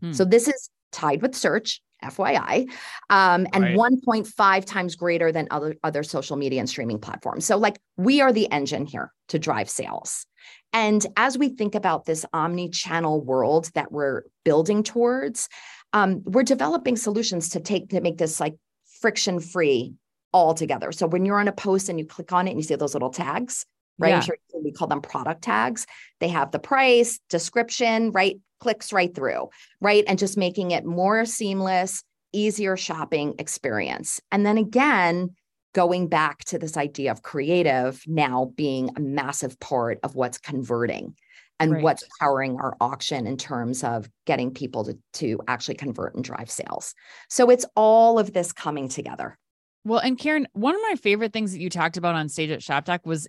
Hmm. 0.00 0.12
So 0.12 0.24
this 0.24 0.48
is 0.48 0.70
tied 0.92 1.22
with 1.22 1.34
search, 1.34 1.80
FYI, 2.02 2.70
um, 3.10 3.46
and 3.52 3.64
Right. 3.64 3.76
1.5 3.76 4.64
times 4.64 4.94
greater 4.94 5.32
than 5.32 5.48
other 5.50 5.76
other 5.82 6.02
social 6.02 6.36
media 6.36 6.60
and 6.60 6.68
streaming 6.68 6.98
platforms. 6.98 7.44
So 7.44 7.56
like 7.56 7.78
we 7.96 8.20
are 8.20 8.32
the 8.32 8.50
engine 8.52 8.86
here 8.86 9.12
to 9.28 9.38
drive 9.38 9.68
sales. 9.68 10.26
And 10.72 11.04
as 11.16 11.36
we 11.36 11.48
think 11.48 11.74
about 11.74 12.04
this 12.04 12.24
omni-channel 12.32 13.24
world 13.24 13.70
that 13.74 13.90
we're 13.90 14.22
building 14.44 14.82
towards, 14.82 15.48
um, 15.92 16.22
we're 16.24 16.42
developing 16.42 16.96
solutions 16.96 17.48
to 17.50 17.60
take 17.60 17.90
to 17.90 18.00
make 18.00 18.18
this 18.18 18.38
like 18.38 18.54
friction-free 19.00 19.94
altogether. 20.32 20.92
So 20.92 21.06
when 21.06 21.24
you're 21.24 21.40
on 21.40 21.48
a 21.48 21.52
post 21.52 21.88
and 21.88 21.98
you 21.98 22.04
click 22.04 22.32
on 22.32 22.46
it 22.46 22.50
and 22.50 22.58
you 22.58 22.64
see 22.64 22.74
those 22.76 22.94
little 22.94 23.10
tags, 23.10 23.64
right? 23.98 24.10
Yeah. 24.10 24.20
Sure 24.20 24.36
we 24.62 24.72
call 24.72 24.88
them 24.88 25.00
product 25.00 25.42
tags. 25.42 25.86
They 26.20 26.28
have 26.28 26.50
the 26.50 26.58
price, 26.58 27.20
description, 27.30 28.12
right? 28.12 28.38
Clicks 28.60 28.92
right 28.92 29.14
through, 29.14 29.48
right? 29.80 30.04
And 30.06 30.18
just 30.18 30.36
making 30.36 30.72
it 30.72 30.84
more 30.84 31.24
seamless, 31.24 32.02
easier 32.32 32.76
shopping 32.76 33.34
experience. 33.38 34.20
And 34.32 34.44
then 34.44 34.58
again, 34.58 35.30
going 35.74 36.08
back 36.08 36.44
to 36.46 36.58
this 36.58 36.76
idea 36.76 37.10
of 37.10 37.22
creative 37.22 38.02
now 38.06 38.52
being 38.56 38.90
a 38.96 39.00
massive 39.00 39.58
part 39.60 39.98
of 40.02 40.14
what's 40.14 40.38
converting 40.38 41.14
and 41.60 41.72
Right. 41.72 41.82
what's 41.82 42.04
powering 42.20 42.56
our 42.56 42.76
auction 42.80 43.26
in 43.26 43.36
terms 43.36 43.82
of 43.82 44.08
getting 44.26 44.52
people 44.52 44.84
to, 44.84 44.98
to 45.14 45.40
actually 45.48 45.74
convert 45.74 46.14
and 46.14 46.24
drive 46.24 46.50
sales. 46.50 46.94
So 47.28 47.50
it's 47.50 47.66
all 47.74 48.18
of 48.18 48.32
this 48.32 48.52
coming 48.52 48.88
together. 48.88 49.36
Well, 49.84 49.98
and 50.00 50.18
Karin, 50.18 50.46
one 50.52 50.74
of 50.74 50.80
my 50.88 50.96
favorite 50.96 51.32
things 51.32 51.52
that 51.52 51.60
you 51.60 51.70
talked 51.70 51.96
about 51.96 52.14
on 52.14 52.28
stage 52.28 52.50
at 52.50 52.62
Shop 52.62 52.84
Talk 52.84 53.06
was 53.06 53.26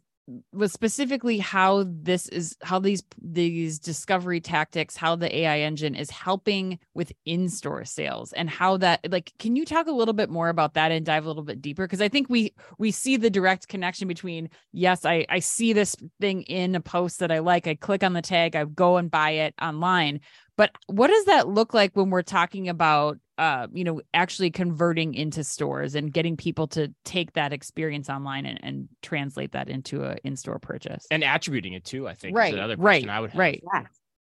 was 0.51 0.71
specifically 0.71 1.37
how 1.37 1.85
this 1.87 2.27
is 2.29 2.55
how 2.61 2.79
these 2.79 3.03
these 3.21 3.79
discovery 3.79 4.39
tactics, 4.39 4.95
how 4.95 5.15
the 5.15 5.35
AI 5.35 5.59
engine 5.59 5.95
is 5.95 6.09
helping 6.09 6.79
with 6.93 7.11
in-store 7.25 7.85
sales 7.85 8.33
and 8.33 8.49
how 8.49 8.77
that 8.77 8.99
like 9.11 9.33
can 9.39 9.55
you 9.55 9.65
talk 9.65 9.87
a 9.87 9.91
little 9.91 10.13
bit 10.13 10.29
more 10.29 10.49
about 10.49 10.73
that 10.73 10.91
and 10.91 11.05
dive 11.05 11.25
a 11.25 11.27
little 11.27 11.43
bit 11.43 11.61
deeper 11.61 11.85
because 11.85 12.01
I 12.01 12.09
think 12.09 12.29
we 12.29 12.53
we 12.77 12.91
see 12.91 13.17
the 13.17 13.29
direct 13.29 13.67
connection 13.67 14.07
between 14.07 14.49
yes, 14.71 15.05
I 15.05 15.25
I 15.29 15.39
see 15.39 15.73
this 15.73 15.95
thing 16.19 16.43
in 16.43 16.75
a 16.75 16.81
post 16.81 17.19
that 17.19 17.31
I 17.31 17.39
like, 17.39 17.67
I 17.67 17.75
click 17.75 18.03
on 18.03 18.13
the 18.13 18.21
tag, 18.21 18.55
I 18.55 18.65
go 18.65 18.97
and 18.97 19.09
buy 19.11 19.31
it 19.31 19.53
online. 19.61 20.21
But 20.57 20.71
what 20.87 21.07
does 21.07 21.25
that 21.25 21.47
look 21.47 21.73
like 21.73 21.95
when 21.95 22.09
we're 22.09 22.21
talking 22.21 22.67
about 22.67 23.17
uh, 23.39 23.67
you 23.73 23.83
know, 23.85 24.01
actually 24.13 24.51
converting 24.51 25.13
into 25.13 25.43
stores 25.43 25.95
and 25.95 26.11
getting 26.13 26.35
people 26.35 26.67
to 26.67 26.93
take 27.05 27.33
that 27.33 27.53
experience 27.53 28.09
online 28.09 28.45
and, 28.45 28.59
and 28.61 28.89
translate 29.01 29.53
that 29.53 29.69
into 29.69 30.03
a 30.03 30.17
in-store 30.25 30.59
purchase. 30.59 31.05
and 31.09 31.23
attributing 31.23 31.73
it 31.73 31.85
too. 31.85 32.07
I 32.07 32.13
think 32.13 32.35
Right, 32.37 32.53
is 32.53 32.55
another 32.59 32.75
right, 32.77 33.07
I 33.07 33.19
would 33.21 33.29
have. 33.31 33.39
right. 33.39 33.63
Yeah, 33.73 33.85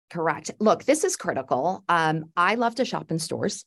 correct. 0.10 0.51
Look, 0.60 0.84
this 0.86 1.03
is 1.03 1.15
critical. 1.15 1.84
Um, 1.88 2.25
I 2.36 2.55
love 2.55 2.75
to 2.75 2.86
shop 2.86 3.12
in 3.12 3.20
stores. 3.20 3.65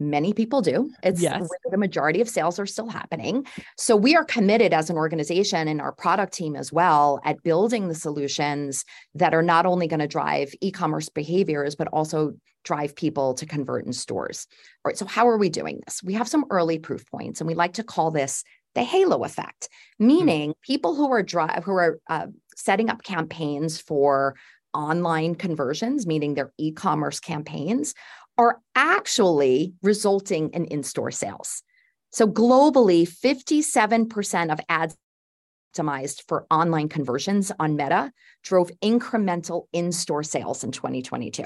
Many 0.00 0.32
people 0.34 0.60
do. 0.60 0.90
It's 1.02 1.22
Yes. 1.22 1.40
where 1.40 1.48
the 1.70 1.78
majority 1.78 2.20
of 2.20 2.28
sales 2.28 2.58
are 2.58 2.66
still 2.66 2.88
happening. 2.88 3.46
So 3.78 3.96
we 3.96 4.16
are 4.16 4.24
committed 4.24 4.74
as 4.74 4.90
an 4.90 4.96
organization 4.96 5.68
and 5.68 5.80
our 5.80 5.92
product 5.92 6.34
team 6.34 6.56
as 6.56 6.72
well 6.72 7.20
at 7.24 7.42
building 7.42 7.88
the 7.88 7.94
solutions 7.94 8.84
that 9.14 9.32
are 9.34 9.42
not 9.42 9.66
only 9.66 9.86
going 9.86 10.00
to 10.00 10.08
drive 10.08 10.52
e-commerce 10.60 11.08
behaviors, 11.08 11.76
but 11.76 11.86
also 11.88 12.32
drive 12.64 12.96
people 12.96 13.34
to 13.34 13.46
convert 13.46 13.86
in 13.86 13.92
stores. 13.92 14.46
All 14.84 14.90
right. 14.90 14.98
So 14.98 15.06
how 15.06 15.28
are 15.28 15.38
we 15.38 15.48
doing 15.48 15.80
this? 15.84 16.02
We 16.02 16.14
have 16.14 16.28
some 16.28 16.46
early 16.50 16.78
proof 16.78 17.06
points, 17.06 17.40
and 17.40 17.48
we 17.48 17.54
like 17.54 17.74
to 17.74 17.84
call 17.84 18.10
this 18.10 18.44
the 18.74 18.82
halo 18.82 19.22
effect, 19.22 19.68
meaning 19.98 20.54
people 20.62 20.96
who 20.96 21.10
are 21.12 21.22
dri- 21.22 21.62
who 21.64 21.72
are 21.72 22.00
uh, 22.08 22.26
setting 22.56 22.90
up 22.90 23.02
campaigns 23.02 23.80
for 23.80 24.34
online 24.72 25.36
conversions, 25.36 26.06
meaning 26.06 26.34
their 26.34 26.52
e-commerce 26.58 27.20
campaigns, 27.20 27.94
are 28.36 28.60
actually 28.74 29.74
resulting 29.82 30.50
in 30.50 30.64
in-store 30.64 31.12
sales. 31.12 31.62
So 32.10 32.26
globally, 32.26 33.08
57% 33.08 34.52
of 34.52 34.60
ads 34.68 34.96
optimized 35.74 36.22
for 36.28 36.46
online 36.50 36.88
conversions 36.88 37.52
on 37.58 37.76
Meta 37.76 38.12
drove 38.42 38.70
incremental 38.82 39.66
in-store 39.72 40.22
sales 40.22 40.64
in 40.64 40.72
2022. 40.72 41.44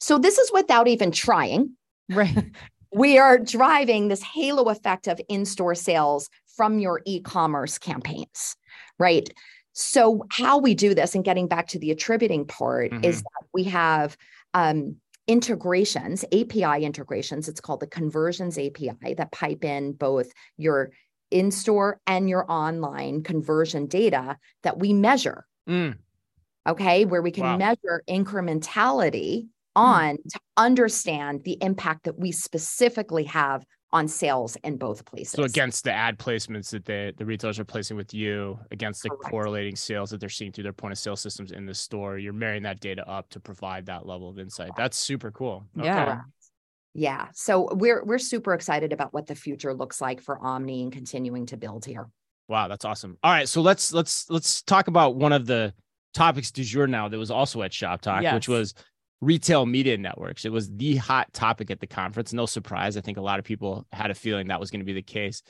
So 0.00 0.18
this 0.18 0.38
is 0.38 0.50
without 0.52 0.88
even 0.88 1.10
trying. 1.10 1.76
Right. 2.08 2.46
We 2.90 3.18
are 3.18 3.38
driving 3.38 4.08
this 4.08 4.22
halo 4.22 4.70
effect 4.70 5.08
of 5.08 5.20
in-store 5.28 5.74
sales 5.74 6.30
from 6.56 6.78
your 6.78 7.02
e-commerce 7.04 7.76
campaigns, 7.76 8.56
right? 8.98 9.28
So 9.74 10.24
how 10.30 10.56
we 10.56 10.74
do 10.74 10.94
this 10.94 11.14
and 11.14 11.22
getting 11.22 11.48
back 11.48 11.68
to 11.68 11.78
the 11.78 11.90
attributing 11.90 12.46
part 12.46 12.92
is 13.04 13.20
that 13.20 13.46
we 13.52 13.64
have 13.64 14.16
um, 14.54 14.96
integrations, 15.26 16.24
API 16.32 16.82
integrations. 16.82 17.46
It's 17.46 17.60
called 17.60 17.80
the 17.80 17.86
conversions 17.86 18.56
API 18.56 19.14
that 19.18 19.32
pipe 19.32 19.64
in 19.64 19.92
both 19.92 20.32
your 20.56 20.90
in-store 21.30 22.00
and 22.06 22.28
your 22.28 22.50
online 22.50 23.22
conversion 23.22 23.86
data 23.86 24.36
that 24.62 24.78
we 24.78 24.92
measure 24.92 25.46
Mm, 25.68 25.98
okay, 26.66 27.04
where 27.04 27.22
we 27.22 27.30
can 27.30 27.44
Wow. 27.44 27.56
measure 27.58 28.02
incrementality 28.08 29.48
on 29.76 30.16
to 30.30 30.40
understand 30.56 31.44
the 31.44 31.56
impact 31.62 32.04
that 32.04 32.18
we 32.18 32.32
specifically 32.32 33.24
have 33.24 33.64
on 33.92 34.08
sales 34.08 34.56
in 34.64 34.76
both 34.76 35.04
places. 35.06 35.32
so 35.32 35.44
against 35.44 35.84
the 35.84 35.92
ad 35.92 36.18
placements 36.18 36.70
that 36.70 36.84
they, 36.84 37.12
the 37.16 37.24
retailers 37.24 37.58
are 37.58 37.64
placing 37.64 37.96
with 37.96 38.12
you, 38.12 38.58
against 38.70 39.02
the 39.02 39.08
Correct. 39.08 39.30
correlating 39.30 39.76
sales 39.76 40.10
that 40.10 40.20
they're 40.20 40.28
seeing 40.28 40.52
through 40.52 40.64
their 40.64 40.72
point 40.74 40.92
of 40.92 40.98
sale 40.98 41.16
systems 41.16 41.52
in 41.52 41.64
the 41.64 41.74
store, 41.74 42.18
you're 42.18 42.32
marrying 42.34 42.62
that 42.64 42.80
data 42.80 43.06
up 43.08 43.30
to 43.30 43.40
provide 43.40 43.86
that 43.86 44.04
level 44.06 44.28
of 44.28 44.38
insight. 44.38 44.72
That's 44.76 44.96
super 44.98 45.30
cool. 45.30 45.64
Yeah. 45.74 46.04
Correct. 46.04 46.22
Yeah. 46.98 47.28
So 47.32 47.68
we're 47.74 48.02
we're 48.02 48.18
super 48.18 48.54
excited 48.54 48.92
about 48.92 49.14
what 49.14 49.28
the 49.28 49.36
future 49.36 49.72
looks 49.72 50.00
like 50.00 50.20
for 50.20 50.36
Omni 50.36 50.82
and 50.82 50.90
continuing 50.90 51.46
to 51.46 51.56
build 51.56 51.84
here. 51.84 52.08
Wow, 52.48 52.66
that's 52.66 52.84
awesome. 52.84 53.16
All 53.22 53.30
right, 53.30 53.48
so 53.48 53.60
let's 53.60 53.92
let's 53.92 54.28
let's 54.28 54.62
talk 54.62 54.88
about 54.88 55.14
one 55.14 55.32
of 55.32 55.46
the 55.46 55.72
topics 56.12 56.50
du 56.50 56.64
jour 56.64 56.88
now 56.88 57.06
that 57.06 57.16
was 57.16 57.30
also 57.30 57.62
at 57.62 57.72
Shop 57.72 58.00
Talk, 58.00 58.22
Yes. 58.22 58.34
which 58.34 58.48
was 58.48 58.74
retail 59.20 59.64
media 59.64 59.96
networks. 59.96 60.44
It 60.44 60.50
was 60.50 60.74
the 60.74 60.96
hot 60.96 61.32
topic 61.32 61.70
at 61.70 61.78
the 61.78 61.86
conference. 61.86 62.32
No 62.32 62.46
surprise. 62.46 62.96
I 62.96 63.00
think 63.00 63.16
a 63.16 63.22
lot 63.22 63.38
of 63.38 63.44
people 63.44 63.86
had 63.92 64.10
a 64.10 64.14
feeling 64.14 64.48
that 64.48 64.58
was 64.58 64.72
going 64.72 64.80
to 64.80 64.84
be 64.84 64.92
the 64.92 65.00
case 65.00 65.42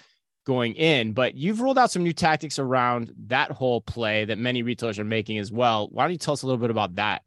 going 0.45 0.75
in, 0.75 1.15
but 1.15 1.35
you've 1.35 1.63
rolled 1.63 1.79
out 1.79 1.91
some 1.91 2.03
new 2.03 2.13
tactics 2.13 2.59
around 2.59 3.11
that 3.29 3.51
whole 3.53 3.81
play 3.81 4.27
that 4.27 4.37
many 4.37 4.63
retailers 4.63 4.99
are 4.99 5.05
making 5.05 5.39
as 5.39 5.51
well. 5.51 5.89
Why 5.91 6.05
don't 6.05 6.13
you 6.13 6.19
tell 6.19 6.35
us 6.35 6.43
a 6.43 6.47
little 6.47 6.61
bit 6.61 6.71
about 6.71 6.97
that? 6.97 7.23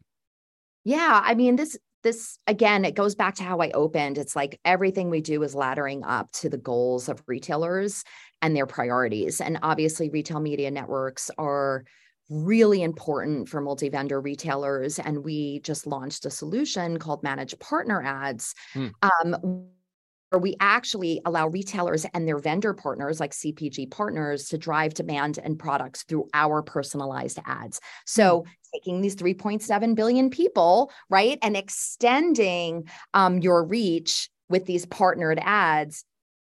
Yeah, 0.83 1.21
I 1.23 1.33
mean 1.33 1.55
this 1.55 1.75
this 2.03 2.37
again 2.47 2.85
it 2.85 2.95
goes 2.95 3.15
back 3.15 3.35
to 3.35 3.43
how 3.43 3.59
I 3.59 3.71
opened. 3.71 4.17
It's 4.17 4.35
like 4.35 4.59
everything 4.65 5.09
we 5.09 5.21
do 5.21 5.43
is 5.43 5.55
laddering 5.55 6.01
up 6.05 6.31
to 6.33 6.49
the 6.49 6.57
goals 6.57 7.09
of 7.09 7.23
retailers 7.27 8.03
and 8.41 8.55
their 8.55 8.65
priorities. 8.67 9.39
And 9.41 9.59
obviously 9.61 10.09
retail 10.09 10.39
media 10.39 10.71
networks 10.71 11.29
are 11.37 11.83
really 12.29 12.81
important 12.81 13.49
for 13.49 13.59
multi-vendor 13.59 14.21
retailers 14.21 14.99
and 14.99 15.23
we 15.23 15.59
just 15.61 15.85
launched 15.85 16.25
a 16.25 16.29
solution 16.29 16.97
called 16.97 17.21
manage 17.23 17.57
partner 17.59 18.01
ads 18.01 18.55
Hmm. 18.73 18.87
um, 19.01 19.65
where 20.31 20.39
we 20.39 20.55
actually 20.61 21.21
allow 21.25 21.49
retailers 21.49 22.05
and 22.13 22.25
their 22.25 22.39
vendor 22.39 22.73
partners 22.73 23.19
like 23.19 23.33
CPG 23.33 23.91
partners 23.91 24.47
to 24.47 24.57
drive 24.57 24.93
demand 24.93 25.39
and 25.43 25.59
products 25.59 26.03
through 26.03 26.29
our 26.33 26.63
personalized 26.63 27.37
ads. 27.45 27.81
So 28.05 28.45
taking 28.73 29.01
these 29.01 29.15
3.7 29.15 29.95
billion 29.95 30.29
people, 30.29 30.91
right, 31.09 31.37
and 31.41 31.55
extending 31.57 32.87
um, 33.13 33.39
your 33.39 33.63
reach 33.63 34.29
with 34.49 34.65
these 34.65 34.85
partnered 34.85 35.39
ads 35.41 36.03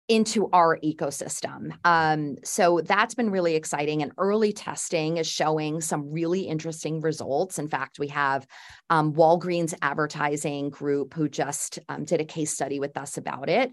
into 0.08 0.50
our 0.54 0.80
ecosystem. 0.80 1.74
Um, 1.84 2.38
so 2.44 2.80
that's 2.82 3.14
been 3.14 3.30
really 3.30 3.56
exciting. 3.56 4.02
And 4.02 4.14
early 4.18 4.54
testing 4.54 5.18
is 5.18 5.28
showing 5.28 5.82
some 5.82 6.10
really 6.12 6.42
interesting 6.42 7.02
results. 7.02 7.60
In 7.60 7.68
fact, 7.68 8.00
we 8.00 8.08
have 8.08 8.48
um, 8.90 9.14
Walgreens 9.14 9.74
Advertising 9.82 10.70
Group 10.70 11.14
who 11.14 11.28
just 11.28 11.80
um, 11.90 12.06
did 12.06 12.22
a 12.22 12.26
case 12.26 12.54
study 12.54 12.80
with 12.80 12.96
us 12.98 13.18
about 13.18 13.50
it, 13.50 13.72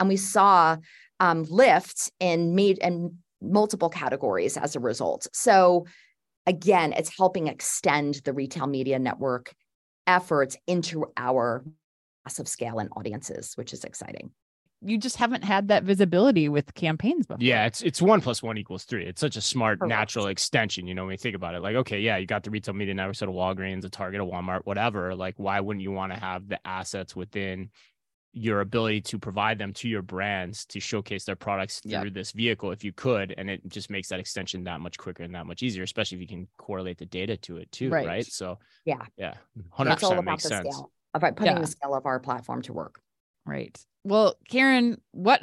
and 0.00 0.08
we 0.08 0.16
saw 0.16 0.76
um, 1.20 1.44
lift 1.44 2.10
in 2.18 2.56
made 2.56 2.80
and 2.80 3.12
multiple 3.40 3.88
categories 3.88 4.56
as 4.56 4.74
a 4.74 4.80
result. 4.80 5.28
So 5.32 5.86
again, 6.46 6.92
it's 6.92 7.16
helping 7.16 7.48
extend 7.48 8.16
the 8.24 8.32
retail 8.32 8.66
media 8.66 8.98
network 8.98 9.52
efforts 10.06 10.56
into 10.66 11.06
our 11.16 11.64
massive 12.24 12.48
scale 12.48 12.78
and 12.78 12.88
audiences, 12.96 13.52
which 13.54 13.72
is 13.72 13.84
exciting. 13.84 14.30
You 14.84 14.98
just 14.98 15.16
haven't 15.16 15.44
had 15.44 15.68
that 15.68 15.84
visibility 15.84 16.48
with 16.48 16.74
campaigns 16.74 17.24
before. 17.24 17.40
Yeah, 17.40 17.66
it's 17.66 17.82
it's 17.82 18.02
one 18.02 18.20
plus 18.20 18.42
one 18.42 18.58
equals 18.58 18.82
three. 18.82 19.06
It's 19.06 19.20
such 19.20 19.36
a 19.36 19.40
smart, 19.40 19.78
Correct. 19.78 19.88
natural 19.88 20.26
extension. 20.26 20.88
You 20.88 20.94
know, 20.94 21.04
when 21.04 21.12
you 21.12 21.18
think 21.18 21.36
about 21.36 21.54
it, 21.54 21.62
like, 21.62 21.76
okay, 21.76 22.00
yeah, 22.00 22.16
you 22.16 22.26
got 22.26 22.42
the 22.42 22.50
retail 22.50 22.74
media 22.74 22.92
network, 22.92 23.14
so 23.14 23.28
a 23.28 23.32
Walgreens, 23.32 23.84
a 23.84 23.88
Target, 23.88 24.20
a 24.20 24.24
Walmart, 24.24 24.62
whatever. 24.64 25.14
Like, 25.14 25.34
why 25.36 25.60
wouldn't 25.60 25.84
you 25.84 25.92
want 25.92 26.12
to 26.12 26.18
have 26.18 26.48
the 26.48 26.58
assets 26.66 27.14
within 27.14 27.70
your 28.34 28.60
ability 28.62 29.00
to 29.02 29.18
provide 29.18 29.58
them 29.58 29.72
to 29.74 29.88
your 29.88 30.00
brands 30.02 30.64
to 30.66 30.80
showcase 30.80 31.24
their 31.24 31.36
products 31.36 31.80
through 31.80 31.90
Yep. 31.92 32.14
this 32.14 32.32
vehicle 32.32 32.70
if 32.72 32.82
you 32.82 32.92
could 32.92 33.34
and 33.36 33.50
it 33.50 33.60
just 33.68 33.90
makes 33.90 34.08
that 34.08 34.18
extension 34.20 34.64
that 34.64 34.80
much 34.80 34.96
quicker 34.96 35.22
and 35.22 35.34
that 35.34 35.44
much 35.46 35.62
easier 35.62 35.82
especially 35.82 36.16
if 36.16 36.22
you 36.22 36.28
can 36.28 36.48
correlate 36.56 36.96
the 36.96 37.04
data 37.06 37.36
to 37.36 37.58
it 37.58 37.70
too 37.72 37.90
right, 37.90 38.06
Right. 38.06 38.26
so 38.26 38.58
Yeah. 38.86 39.04
yeah 39.16 39.34
100% 39.76 39.92
It's 39.92 40.02
all 40.02 40.12
about 40.12 40.24
makes 40.24 40.42
the 40.44 40.48
sense 40.48 40.74
scale, 40.74 40.90
about 41.14 41.36
putting 41.36 41.52
Yeah. 41.54 41.60
the 41.60 41.66
scale 41.66 41.94
of 41.94 42.06
our 42.06 42.18
platform 42.20 42.62
to 42.62 42.72
work. 42.72 43.00
Right. 43.44 43.78
Well, 44.04 44.36
Karin, 44.48 45.00
what 45.10 45.42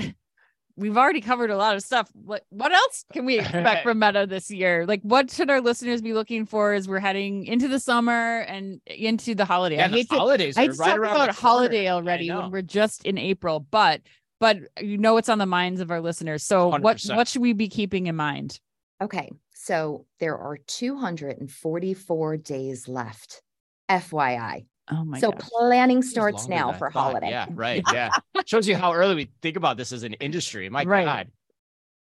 we've 0.79 0.97
already 0.97 1.21
covered 1.21 1.51
a 1.51 1.57
lot 1.57 1.75
of 1.75 1.83
stuff. 1.83 2.09
What 2.13 2.45
what 2.49 2.71
else 2.71 3.05
can 3.13 3.25
we 3.25 3.39
expect 3.39 3.83
from 3.83 3.99
Meta 3.99 4.25
this 4.25 4.49
year? 4.49 4.85
Like 4.85 5.01
what 5.03 5.29
should 5.29 5.49
our 5.49 5.61
listeners 5.61 6.01
be 6.01 6.13
looking 6.13 6.45
for 6.45 6.73
as 6.73 6.87
we're 6.87 6.99
heading 6.99 7.45
into 7.45 7.67
the 7.67 7.79
summer 7.79 8.39
and 8.39 8.81
into 8.87 9.35
the 9.35 9.45
holiday? 9.45 9.77
yeah, 9.77 9.85
I 9.85 9.87
the 9.89 9.95
hate 9.97 10.09
to 10.09 10.15
holidays 10.15 10.57
I 10.57 10.65
are 10.65 10.67
to 10.71 10.73
right 10.79 10.87
talk 10.87 10.97
about 10.97 11.35
holiday 11.35 11.89
already 11.89 12.31
when 12.31 12.49
we're 12.49 12.61
just 12.61 13.05
in 13.05 13.17
April, 13.17 13.59
but 13.59 14.01
but 14.39 14.57
you 14.79 14.97
know 14.97 15.17
it's 15.17 15.29
on 15.29 15.37
the 15.37 15.45
minds 15.45 15.81
of 15.81 15.91
our 15.91 16.01
listeners. 16.01 16.43
So 16.43 16.69
what 16.69 16.97
100%. 16.97 17.15
what 17.15 17.27
should 17.27 17.41
we 17.41 17.53
be 17.53 17.67
keeping 17.67 18.07
in 18.07 18.15
mind? 18.15 18.59
Okay. 19.01 19.29
So 19.53 20.05
there 20.19 20.37
are 20.37 20.57
244 20.57 22.37
days 22.37 22.87
left. 22.87 23.41
FYI. 23.89 24.65
Oh 24.91 25.03
my 25.05 25.19
so 25.19 25.31
gosh. 25.31 25.41
planning 25.49 26.01
starts 26.01 26.47
now 26.47 26.73
for 26.73 26.89
thought. 26.89 27.03
holiday. 27.03 27.29
yeah 27.29 27.45
right 27.55 27.83
yeah 27.87 28.11
shows 28.45 28.67
you 28.67 28.75
how 28.75 28.93
early 28.93 29.15
we 29.15 29.29
think 29.41 29.55
about 29.57 29.77
this 29.77 29.91
as 29.91 30.03
an 30.03 30.13
industry 30.15 30.69
my 30.69 30.83
Right. 30.83 31.05
god 31.05 31.31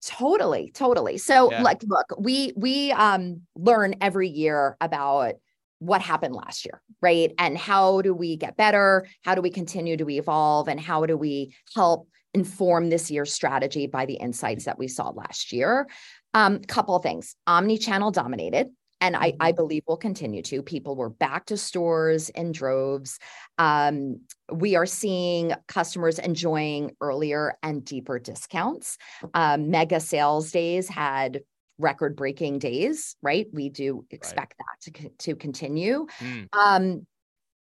Totally, 0.01 0.71
totally. 0.73 1.17
So 1.17 1.51
Yeah. 1.51 1.61
like 1.61 1.81
look, 1.83 2.05
we 2.17 2.53
we 2.55 2.91
um 2.93 3.41
learn 3.55 3.95
every 3.99 4.29
year 4.29 4.77
about 4.79 5.33
what 5.79 6.01
happened 6.01 6.33
last 6.35 6.65
year, 6.65 6.81
right? 7.01 7.33
And 7.37 7.57
how 7.57 8.01
do 8.01 8.13
we 8.13 8.37
get 8.37 8.55
better? 8.55 9.05
How 9.25 9.35
do 9.35 9.41
we 9.41 9.49
continue 9.49 9.97
to 9.97 10.09
evolve 10.09 10.69
and 10.69 10.79
how 10.79 11.05
do 11.05 11.17
we 11.17 11.53
help 11.75 12.07
inform 12.33 12.89
this 12.89 13.11
year's 13.11 13.33
strategy 13.33 13.87
by 13.87 14.05
the 14.05 14.13
insights 14.13 14.63
that 14.65 14.79
we 14.79 14.87
saw 14.87 15.09
last 15.09 15.51
year? 15.51 15.89
Um 16.33 16.59
couple 16.61 16.95
of 16.95 17.03
things. 17.03 17.35
Omni-channel 17.45 18.11
dominated 18.11 18.69
and 19.01 19.15
I, 19.15 19.33
I 19.39 19.51
believe 19.51 19.83
will 19.87 19.97
continue 19.97 20.41
to. 20.43 20.61
People 20.61 20.95
were 20.95 21.09
back 21.09 21.45
to 21.47 21.57
stores 21.57 22.29
in 22.29 22.51
droves. 22.51 23.19
Um, 23.57 24.21
we 24.51 24.75
are 24.75 24.85
seeing 24.85 25.53
customers 25.67 26.19
enjoying 26.19 26.95
earlier 27.01 27.57
and 27.63 27.83
deeper 27.83 28.19
discounts. 28.19 28.97
Um, 29.33 29.69
mega 29.69 29.99
sales 29.99 30.51
days 30.51 30.89
had 30.89 31.41
record 31.77 32.15
breaking 32.15 32.59
days, 32.59 33.15
right? 33.21 33.47
We 33.53 33.69
do 33.69 34.05
expect 34.09 34.55
that 34.57 34.93
to, 34.93 35.09
to 35.09 35.35
continue. 35.35 36.07
Mm, 36.19 36.47
Um, 36.53 37.07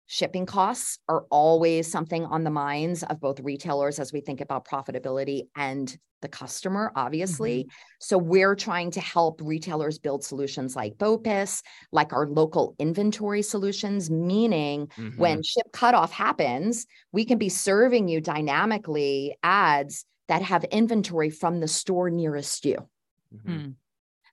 shipping 0.07 0.47
costs 0.47 0.99
are 1.09 1.25
always 1.31 1.91
something 1.91 2.25
on 2.25 2.45
the 2.45 2.51
minds 2.51 3.03
of 3.03 3.21
both 3.21 3.41
retailers 3.41 3.99
as 3.99 4.13
we 4.13 4.21
think 4.21 4.41
about 4.41 4.67
profitability 4.67 5.43
and 5.57 5.97
the 6.23 6.29
customer, 6.29 6.93
obviously. 6.95 7.67
So 8.01 8.17
we're 8.17 8.55
trying 8.55 8.93
to 8.93 9.01
help 9.01 9.41
retailers 9.43 9.99
build 9.99 10.25
solutions 10.25 10.75
like 10.75 10.97
BOPIS, 10.97 11.63
like 11.91 12.13
our 12.13 12.27
local 12.27 12.75
inventory 12.79 13.43
solutions, 13.43 14.11
meaning 14.11 14.87
mhm. 14.97 15.19
when 15.19 15.43
ship 15.43 15.67
cutoff 15.73 16.13
happens, 16.13 16.87
we 17.11 17.25
can 17.25 17.39
be 17.39 17.49
serving 17.49 18.09
you 18.09 18.21
dynamically 18.21 19.37
ads 19.43 20.05
that 20.29 20.43
have 20.43 20.65
inventory 20.65 21.29
from 21.29 21.61
the 21.61 21.69
store 21.69 22.09
nearest 22.09 22.65
you. 22.65 22.89
Mhm. 23.35 23.75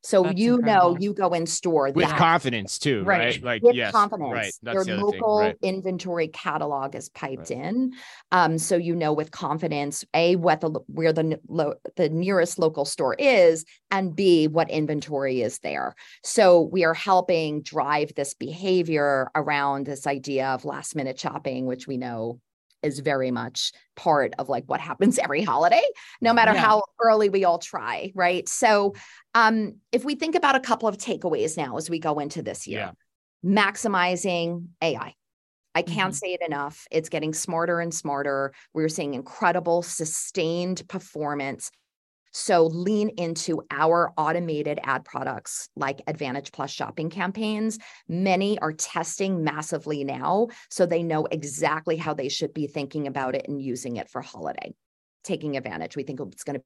So 0.01 0.23
That's 0.23 0.39
you 0.39 0.59
know 0.59 0.95
you 0.99 1.13
go 1.13 1.33
in 1.33 1.45
store 1.45 1.91
with 1.93 2.07
that 2.07 2.17
confidence 2.17 2.79
too 2.79 3.03
right, 3.03 3.19
Right. 3.35 3.43
like 3.43 3.61
with 3.63 3.75
yes 3.75 3.91
confidence. 3.91 4.31
right 4.31 4.53
that's 4.63 4.73
Your 4.75 4.85
the 4.85 4.93
other 4.93 5.11
thing 5.11 5.21
local 5.21 5.39
right 5.39 5.57
inventory 5.61 6.29
catalog 6.29 6.95
is 6.95 7.09
piped 7.09 7.51
in, 7.51 7.93
um, 8.31 8.57
so 8.57 8.77
you 8.77 8.95
know 8.95 9.11
with 9.11 9.31
confidence 9.31 10.05
a 10.13 10.37
what 10.37 10.61
the 10.61 10.69
where 10.87 11.11
the 11.11 11.39
lo- 11.49 11.75
the 11.97 12.09
nearest 12.09 12.57
local 12.59 12.85
store 12.85 13.15
is, 13.15 13.65
and 13.91 14.15
b 14.15 14.47
what 14.47 14.69
inventory 14.69 15.41
is 15.41 15.59
there. 15.59 15.95
So 16.23 16.61
we 16.61 16.85
are 16.85 16.93
helping 16.93 17.61
drive 17.61 18.13
this 18.15 18.33
behavior 18.33 19.29
around 19.35 19.85
this 19.85 20.07
idea 20.07 20.47
of 20.47 20.63
last 20.65 20.95
minute 20.95 21.19
shopping, 21.19 21.65
which 21.65 21.87
we 21.87 21.97
know 21.97 22.39
is 22.83 22.99
very 22.99 23.31
much 23.31 23.71
part 23.95 24.33
of 24.39 24.49
like 24.49 24.63
what 24.67 24.79
happens 24.79 25.17
every 25.23 25.43
holiday 25.43 25.83
no 26.21 26.33
matter 26.33 26.53
Yeah. 26.53 26.61
how 26.61 26.83
early 27.01 27.29
we 27.29 27.43
all 27.45 27.59
try 27.59 28.11
right 28.15 28.47
so 28.47 28.93
um 29.35 29.75
if 29.91 30.03
we 30.05 30.15
think 30.15 30.35
about 30.35 30.55
a 30.55 30.59
couple 30.59 30.87
of 30.87 30.97
takeaways 30.97 31.57
now 31.57 31.77
as 31.77 31.89
we 31.89 31.99
go 31.99 32.19
into 32.19 32.41
this 32.41 32.67
year 32.67 32.93
maximizing 33.45 34.67
AI. 34.81 35.13
I 35.75 35.81
can't 35.81 36.13
say 36.15 36.33
it 36.33 36.41
enough. 36.45 36.85
It's 36.91 37.09
getting 37.09 37.33
smarter 37.33 37.79
and 37.79 37.93
smarter. 37.93 38.53
We're 38.73 38.89
seeing 38.89 39.13
incredible 39.13 39.81
sustained 39.81 40.85
performance. 40.89 41.71
So 42.31 42.67
lean 42.67 43.09
into 43.17 43.63
our 43.71 44.13
automated 44.17 44.79
ad 44.83 45.03
products 45.05 45.69
like 45.75 46.01
Advantage 46.07 46.51
Plus 46.51 46.69
shopping 46.71 47.09
campaigns. 47.09 47.79
Many 48.07 48.59
are 48.59 48.73
testing 48.73 49.43
massively 49.43 50.03
now, 50.03 50.47
so 50.69 50.85
they 50.85 51.03
know 51.03 51.25
exactly 51.31 51.97
how 51.97 52.13
they 52.13 52.29
should 52.29 52.53
be 52.53 52.67
thinking 52.67 53.07
about 53.07 53.35
it 53.35 53.45
and 53.47 53.61
using 53.61 53.97
it 53.97 54.09
for 54.09 54.21
holiday, 54.21 54.73
taking 55.23 55.57
advantage. 55.57 55.95
We 55.95 56.03
think 56.03 56.19
it's 56.19 56.43
going 56.43 56.55
to 56.55 56.59
be 56.59 56.65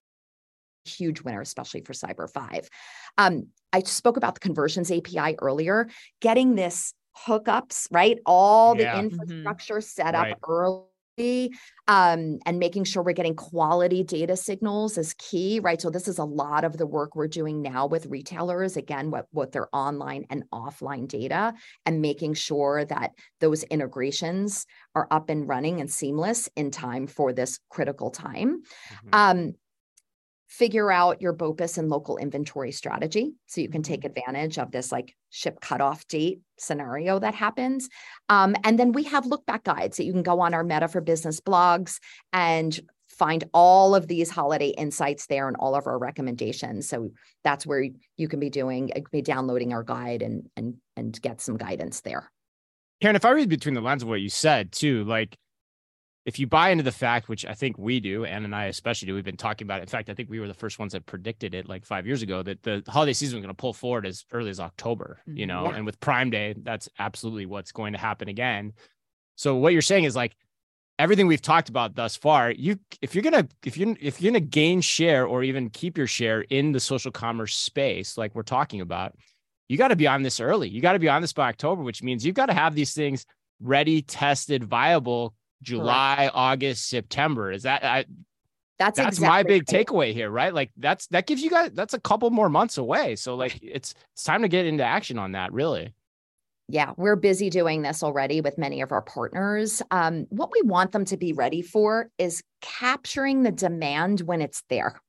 a 0.86 0.89
huge 0.89 1.21
winner, 1.21 1.41
especially 1.41 1.82
for 1.82 1.93
Cyber 1.93 2.30
5. 2.30 2.69
Um, 3.17 3.47
I 3.71 3.82
spoke 3.82 4.17
about 4.17 4.36
the 4.36 4.41
conversions 4.41 4.91
API 4.91 5.36
earlier, 5.41 5.88
getting 6.21 6.56
this 6.56 6.93
hookups, 7.28 7.88
right? 7.91 8.19
All 8.26 8.76
the 8.76 8.84
Yeah. 8.84 9.02
Mhm. 9.04 9.10
infrastructure 9.10 9.82
set 9.82 10.15
up 10.15 10.28
Right. 10.28 10.38
early 10.47 10.84
um, 11.17 12.39
and 12.45 12.60
making 12.60 12.84
sure 12.86 13.04
we're 13.04 13.13
getting 13.13 13.36
quality 13.36 14.04
data 14.04 14.36
signals 14.36 14.97
is 14.97 15.13
key, 15.17 15.60
right? 15.60 15.82
So 15.82 15.89
this 15.89 16.08
is 16.08 16.17
a 16.17 16.23
lot 16.26 16.63
of 16.63 16.78
the 16.78 16.88
work 16.88 17.15
we're 17.15 17.28
doing 17.28 17.62
now 17.62 17.86
with 17.88 18.06
retailers, 18.08 18.78
again, 18.78 19.12
what, 19.12 19.28
what 19.32 19.52
their 19.52 19.67
online 19.76 20.26
and 20.30 20.43
offline 20.54 21.08
data 21.08 21.54
and 21.86 22.02
making 22.02 22.34
sure 22.36 22.86
that 22.86 23.12
those 23.39 23.63
integrations 23.63 24.65
are 24.95 25.08
up 25.12 25.30
and 25.30 25.47
running 25.47 25.80
and 25.82 25.91
seamless 25.91 26.49
in 26.56 26.71
time 26.71 27.08
for 27.08 27.34
this 27.34 27.60
critical 27.69 28.10
time 28.12 28.62
Mhm. 28.91 29.10
um, 29.13 29.54
figure 30.54 30.92
out 30.92 31.20
your 31.20 31.34
BOPIS 31.34 31.80
and 31.80 31.89
local 31.89 32.18
inventory 32.18 32.72
strategy 32.72 33.34
so 33.48 33.60
you 33.60 33.70
can 33.70 33.82
Mm-hmm. 33.82 33.92
take 33.92 34.06
advantage 34.06 34.60
of 34.60 34.72
this 34.72 34.92
like 34.92 35.16
ship 35.32 35.60
cutoff 35.62 36.08
date 36.08 36.42
scenario 36.60 37.18
that 37.18 37.34
happens. 37.34 37.89
Um, 38.30 38.56
and 38.63 38.78
then 38.78 38.92
we 38.92 39.04
have 39.06 39.26
look 39.26 39.46
back 39.48 39.63
guides 39.63 39.98
that 39.98 40.06
you 40.06 40.13
can 40.13 40.22
go 40.22 40.39
on 40.42 40.54
our 40.54 40.63
Meta 40.63 40.88
for 40.88 41.02
Business 41.02 41.42
blogs 41.42 42.00
and 42.32 42.80
find 43.08 43.44
all 43.52 43.96
of 43.96 44.08
these 44.08 44.30
holiday 44.30 44.70
insights 44.70 45.26
there 45.26 45.48
and 45.48 45.58
all 45.58 45.74
of 45.74 45.88
our 45.88 45.98
recommendations. 45.98 46.88
So 46.88 47.10
that's 47.44 47.66
where 47.66 47.88
you 48.18 48.28
can 48.28 48.39
be 48.39 48.52
doing, 48.52 48.92
be 49.12 49.24
downloading 49.24 49.74
our 49.74 49.84
guide 49.84 50.22
and 50.22 50.50
and 50.56 50.76
and 50.96 51.20
get 51.20 51.42
some 51.42 51.58
guidance 51.58 52.02
there. 52.02 52.32
Karin, 53.02 53.16
if 53.16 53.26
I 53.26 53.32
read 53.32 53.50
between 53.50 53.74
the 53.74 53.82
lines 53.82 54.04
of 54.04 54.10
what 54.10 54.22
you 54.22 54.30
said 54.30 54.72
too, 54.72 55.04
like 55.04 55.36
if 56.25 56.39
you 56.39 56.47
buy 56.47 56.69
into 56.69 56.83
the 56.83 56.91
fact, 56.91 57.27
which 57.27 57.45
I 57.45 57.53
think 57.53 57.77
we 57.77 57.99
do, 57.99 58.23
Anne 58.23 58.45
and 58.45 58.55
I 58.55 58.65
especially 58.65 59.07
do, 59.07 59.13
we've 59.13 59.25
been 59.25 59.36
talking 59.36 59.65
about 59.67 59.79
it. 59.79 59.83
In 59.83 59.88
fact, 59.89 60.09
I 60.09 60.13
think 60.13 60.29
we 60.29 60.39
were 60.39 60.47
the 60.47 60.53
first 60.53 60.79
ones 60.79 60.93
that 60.93 61.05
predicted 61.05 61.53
it 61.53 61.67
like 61.67 61.86
five 61.86 62.07
years 62.07 62.21
ago 62.21 62.41
that 62.43 62.63
the 62.63 62.81
holiday 62.88 63.12
season 63.12 63.38
was 63.38 63.43
going 63.43 63.53
to 63.53 63.59
pull 63.59 63.73
forward 63.73 64.05
as 64.05 64.25
early 64.31 64.49
as 64.49 64.59
October, 64.59 65.19
you 65.25 65.45
know, 65.45 65.65
Yeah. 65.65 65.75
and 65.75 65.86
with 65.86 65.99
Prime 65.99 66.29
Day, 66.29 66.55
that's 66.57 66.88
absolutely 66.97 67.45
what's 67.45 67.73
going 67.73 67.91
to 67.93 67.99
happen 67.99 68.29
again. 68.29 68.71
So 69.36 69.55
what 69.55 69.73
you're 69.73 69.81
saying 69.81 70.05
is 70.05 70.15
like 70.15 70.36
everything 70.97 71.27
we've 71.27 71.41
talked 71.41 71.67
about 71.67 71.95
thus 71.95 72.15
far, 72.15 72.51
you 72.51 72.79
if 73.01 73.15
you're 73.15 73.23
gonna 73.23 73.47
if 73.65 73.77
you 73.77 73.97
if 73.99 74.21
you're 74.21 74.31
gonna 74.31 74.39
gain 74.39 74.79
share 74.79 75.25
or 75.25 75.43
even 75.43 75.69
keep 75.71 75.97
your 75.97 76.07
share 76.07 76.41
in 76.41 76.71
the 76.71 76.79
social 76.79 77.12
commerce 77.12 77.55
space, 77.55 78.17
like 78.17 78.33
we're 78.36 78.43
talking 78.43 78.79
about, 78.79 79.13
you 79.67 79.77
got 79.77 79.89
to 79.89 79.95
be 79.97 80.07
on 80.07 80.21
this 80.23 80.39
early. 80.39 80.69
You 80.69 80.81
got 80.81 80.93
to 80.93 80.99
be 80.99 81.09
on 81.09 81.21
this 81.21 81.33
by 81.33 81.49
October, 81.49 81.81
which 81.81 82.03
means 82.03 82.25
you've 82.25 82.36
got 82.36 82.45
to 82.45 82.53
have 82.53 82.75
these 82.75 82.93
things 82.93 83.25
ready, 83.59 84.01
tested, 84.01 84.63
viable 84.63 85.33
July, 85.63 86.30
August, 86.34 86.88
September. 86.89 87.52
Is 87.52 87.63
that 87.63 87.84
I, 87.84 88.06
That's 88.80 88.97
that's 88.97 89.17
exactly 89.17 89.28
my 89.28 89.43
big 89.43 89.71
right. 89.71 89.86
takeaway 89.88 90.13
here, 90.13 90.30
right? 90.30 90.54
Like 90.54 90.71
that's 90.78 91.08
that 91.08 91.26
gives 91.26 91.41
you 91.41 91.49
guys 91.49 91.71
that's 91.73 91.93
a 91.93 91.99
couple 91.99 92.30
more 92.30 92.49
months 92.49 92.78
away. 92.78 93.15
So 93.15 93.36
like 93.36 93.60
it's 93.63 93.95
it's 94.13 94.23
time 94.23 94.41
to 94.41 94.47
get 94.47 94.65
into 94.65 94.84
action 94.84 95.17
on 95.17 95.32
that, 95.34 95.54
really. 95.54 95.93
Yeah, 96.69 96.93
we're 96.95 97.17
busy 97.17 97.49
doing 97.49 97.82
this 97.82 98.04
already 98.04 98.39
with 98.39 98.58
many 98.58 98.82
of 98.82 98.91
our 98.91 99.02
partners. 99.02 99.82
Um, 99.91 100.26
what 100.30 100.49
we 100.52 100.62
want 100.63 100.93
them 100.93 101.06
to 101.06 101.17
be 101.17 101.34
ready 101.34 101.62
for 101.62 102.10
is 102.17 102.41
capturing 102.62 103.43
the 103.43 103.52
demand 103.52 104.21
when 104.21 104.41
it's 104.41 104.63
there. 104.69 105.02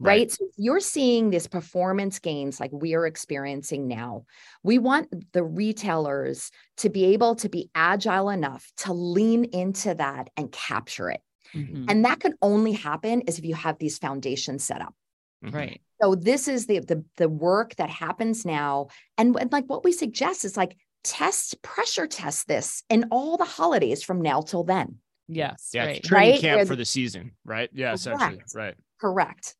Right. 0.00 0.20
Right. 0.20 0.30
So 0.30 0.44
if 0.46 0.54
you're 0.56 0.80
seeing 0.80 1.30
this 1.30 1.46
performance 1.46 2.18
gains 2.18 2.58
like 2.60 2.70
we 2.72 2.94
are 2.94 3.06
experiencing 3.06 3.86
now. 3.88 4.24
We 4.62 4.78
want 4.78 5.32
the 5.32 5.44
retailers 5.44 6.50
to 6.78 6.90
be 6.90 7.04
able 7.06 7.34
to 7.36 7.48
be 7.48 7.70
agile 7.74 8.28
enough 8.30 8.70
to 8.78 8.92
lean 8.92 9.44
into 9.44 9.94
that 9.94 10.30
and 10.36 10.50
capture 10.52 11.10
it. 11.10 11.20
Mhm. 11.54 11.86
And 11.88 12.04
that 12.04 12.20
can 12.20 12.34
only 12.42 12.72
happen 12.72 13.20
is 13.22 13.38
if 13.38 13.44
you 13.44 13.54
have 13.54 13.78
these 13.78 13.98
foundations 13.98 14.64
set 14.64 14.80
up. 14.80 14.94
Mhm. 15.44 15.54
Right. 15.54 15.80
So 16.02 16.14
this 16.14 16.48
is 16.48 16.66
the 16.66 16.80
the 16.80 17.04
the 17.16 17.28
work 17.28 17.76
that 17.76 17.88
happens 17.90 18.44
now, 18.44 18.88
and, 19.16 19.36
and 19.38 19.52
like 19.52 19.66
what 19.66 19.84
we 19.84 19.92
suggest 19.92 20.44
is 20.44 20.56
like 20.56 20.76
test 21.04 21.60
pressure 21.62 22.06
test 22.06 22.48
this 22.48 22.82
in 22.88 23.04
all 23.10 23.36
the 23.36 23.44
holidays 23.44 24.02
from 24.02 24.20
now 24.22 24.40
till 24.40 24.64
then. 24.64 24.98
Yes. 25.28 25.70
Yeah, 25.72 25.84
right. 25.86 26.02
training 26.02 26.32
Right? 26.32 26.40
camp 26.40 26.56
Where- 26.58 26.66
for 26.66 26.76
the 26.76 26.84
season, 26.84 27.32
right? 27.44 27.70
Yeah, 27.72 27.92
essentially, 27.92 28.36
Correct. 28.38 28.54
right. 28.54 28.74
Correct. 29.00 29.54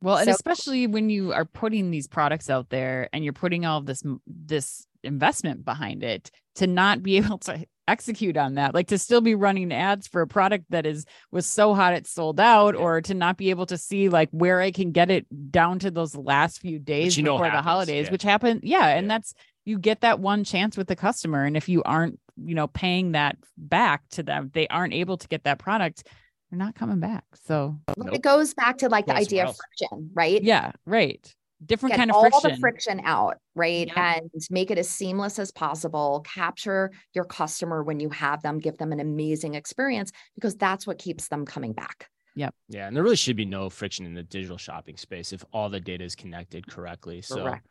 Well, 0.00 0.16
and 0.16 0.26
So- 0.26 0.32
especially 0.32 0.86
when 0.86 1.10
you 1.10 1.32
are 1.32 1.44
putting 1.44 1.90
these 1.90 2.06
products 2.06 2.48
out 2.50 2.70
there 2.70 3.08
and 3.12 3.24
you're 3.24 3.32
putting 3.32 3.64
all 3.64 3.80
this 3.80 4.02
this 4.26 4.86
investment 5.04 5.64
behind 5.64 6.02
it 6.02 6.30
to 6.56 6.66
not 6.66 7.02
be 7.02 7.16
able 7.18 7.38
to 7.38 7.64
execute 7.86 8.36
on 8.36 8.54
that, 8.54 8.74
like 8.74 8.88
to 8.88 8.98
still 8.98 9.20
be 9.22 9.34
running 9.34 9.72
ads 9.72 10.06
for 10.06 10.20
a 10.20 10.26
product 10.26 10.66
that 10.70 10.84
is 10.84 11.06
was 11.32 11.46
so 11.46 11.74
hot 11.74 11.94
it 11.94 12.06
sold 12.06 12.38
out, 12.38 12.74
or 12.74 13.00
to 13.00 13.14
not 13.14 13.36
be 13.36 13.50
able 13.50 13.66
to 13.66 13.78
see 13.78 14.08
like 14.08 14.28
where 14.30 14.60
I 14.60 14.70
can 14.70 14.92
get 14.92 15.10
it 15.10 15.26
down 15.50 15.78
to 15.80 15.90
those 15.90 16.14
last 16.14 16.60
few 16.60 16.78
days 16.78 17.16
before 17.16 17.50
the 17.50 17.62
holidays, 17.62 18.06
yeah. 18.06 18.12
which 18.12 18.22
happen, 18.22 18.60
yeah, 18.62 18.88
and 18.88 19.06
Yeah. 19.06 19.14
that's 19.14 19.34
you 19.64 19.78
get 19.78 20.00
that 20.02 20.18
one 20.20 20.44
chance 20.44 20.76
with 20.76 20.86
the 20.88 20.96
customer, 20.96 21.44
and 21.44 21.56
if 21.56 21.68
you 21.68 21.82
aren't, 21.82 22.18
you 22.42 22.54
know, 22.54 22.66
paying 22.68 23.12
that 23.12 23.36
back 23.56 24.02
to 24.10 24.22
them, 24.22 24.50
they 24.54 24.66
aren't 24.68 24.94
able 24.94 25.16
to 25.18 25.28
get 25.28 25.44
that 25.44 25.58
product. 25.58 26.06
They're 26.50 26.58
not 26.58 26.74
coming 26.74 27.00
back. 27.00 27.24
So 27.44 27.76
Nope. 27.96 28.14
It 28.14 28.22
goes 28.22 28.54
back 28.54 28.78
to 28.78 28.88
like 28.88 29.06
the 29.06 29.12
Going 29.12 29.22
idea 29.24 29.46
of 29.46 29.56
friction, 29.56 30.10
right? 30.14 30.42
yeah, 30.42 30.72
right. 30.86 31.34
Different 31.66 31.92
Get 31.94 31.98
kind 31.98 32.10
of 32.10 32.16
all 32.16 32.22
friction. 32.30 32.50
the 32.52 32.56
friction 32.58 33.00
out, 33.04 33.38
right? 33.56 33.88
Yeah. 33.88 34.14
And 34.18 34.30
make 34.50 34.70
it 34.70 34.78
as 34.78 34.88
seamless 34.88 35.38
as 35.40 35.50
possible. 35.50 36.24
Capture 36.24 36.92
your 37.14 37.24
customer 37.24 37.82
when 37.82 37.98
you 38.00 38.10
have 38.10 38.42
them, 38.42 38.60
give 38.60 38.78
them 38.78 38.92
an 38.92 39.00
amazing 39.00 39.54
experience 39.54 40.12
because 40.36 40.54
that's 40.54 40.86
what 40.86 40.98
keeps 40.98 41.26
them 41.28 41.44
coming 41.44 41.72
back. 41.72 42.08
Yeah, 42.36 42.50
Yeah. 42.68 42.86
and 42.86 42.94
there 42.96 43.02
really 43.02 43.16
should 43.16 43.34
be 43.36 43.44
no 43.44 43.68
friction 43.68 44.06
in 44.06 44.14
the 44.14 44.22
digital 44.22 44.56
shopping 44.56 44.96
space 44.96 45.32
if 45.32 45.44
all 45.52 45.68
the 45.68 45.80
data 45.80 46.04
is 46.04 46.14
connected 46.14 46.68
correctly. 46.68 47.20
So 47.22 47.42
Correct. 47.42 47.66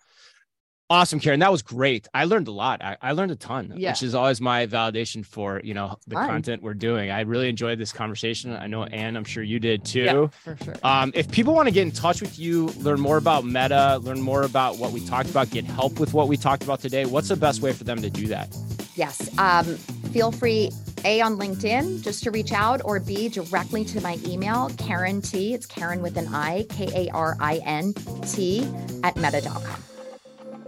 Awesome, 0.90 1.20
Karin. 1.20 1.42
That 1.42 1.52
was 1.52 1.62
great. 1.62 2.08
I 2.14 2.24
learned 2.24 2.48
a 2.48 2.52
lot. 2.52 2.82
I, 2.82 2.96
I 3.02 3.12
learned 3.12 3.32
a 3.32 3.36
ton, 3.36 3.74
Yeah. 3.76 3.92
which 3.92 4.04
is 4.04 4.16
always 4.16 4.40
my 4.40 4.66
validation 4.68 5.26
for 5.26 5.60
you 5.62 5.74
know 5.74 5.98
the 6.08 6.16
Fun. 6.16 6.30
content 6.30 6.64
we're 6.64 6.76
doing. 6.76 7.12
I 7.12 7.22
really 7.22 7.50
enjoyed 7.50 7.78
this 7.78 7.92
conversation. 7.92 8.54
I 8.56 8.68
know, 8.68 8.86
Anne, 8.86 9.18
I'm 9.18 9.26
sure 9.26 9.44
you 9.44 9.60
did 9.60 9.84
too. 9.84 10.04
Yeah, 10.04 10.28
for 10.28 10.56
sure. 10.64 10.76
Um, 10.84 11.12
if 11.14 11.30
people 11.30 11.54
want 11.54 11.68
to 11.68 11.74
get 11.74 11.82
in 11.82 11.92
touch 11.92 12.22
with 12.22 12.40
you, 12.40 12.68
learn 12.80 13.02
more 13.02 13.18
about 13.18 13.44
Meta, 13.44 13.98
learn 14.02 14.22
more 14.22 14.44
about 14.44 14.78
what 14.78 14.94
we 14.94 15.06
talked 15.06 15.30
about, 15.30 15.50
get 15.50 15.66
help 15.66 16.00
with 16.00 16.14
what 16.14 16.30
we 16.30 16.38
talked 16.38 16.64
about 16.64 16.80
today, 16.80 17.06
what's 17.06 17.28
the 17.28 17.36
best 17.36 17.62
way 17.62 17.74
for 17.74 17.84
them 17.84 18.02
to 18.02 18.10
do 18.10 18.28
that? 18.28 18.56
Yes. 18.96 19.30
Um, 19.38 19.66
feel 20.14 20.32
free, 20.32 20.72
A, 21.04 21.20
on 21.20 21.38
LinkedIn, 21.38 22.02
just 22.02 22.24
to 22.24 22.32
reach 22.32 22.54
out, 22.54 22.80
or 22.86 23.02
B, 23.02 23.28
directly 23.28 23.84
to 23.86 24.00
my 24.00 24.18
email, 24.26 24.72
Karin 24.78 25.22
T. 25.22 25.54
It's 25.54 25.66
Karin 25.66 26.02
with 26.02 26.16
an 26.16 26.34
I, 26.34 26.66
K 26.70 26.88
A 27.08 27.12
R 27.14 27.36
I 27.42 27.58
N 27.66 27.94
T, 28.26 28.66
at 29.04 29.18
meta.com. 29.18 29.84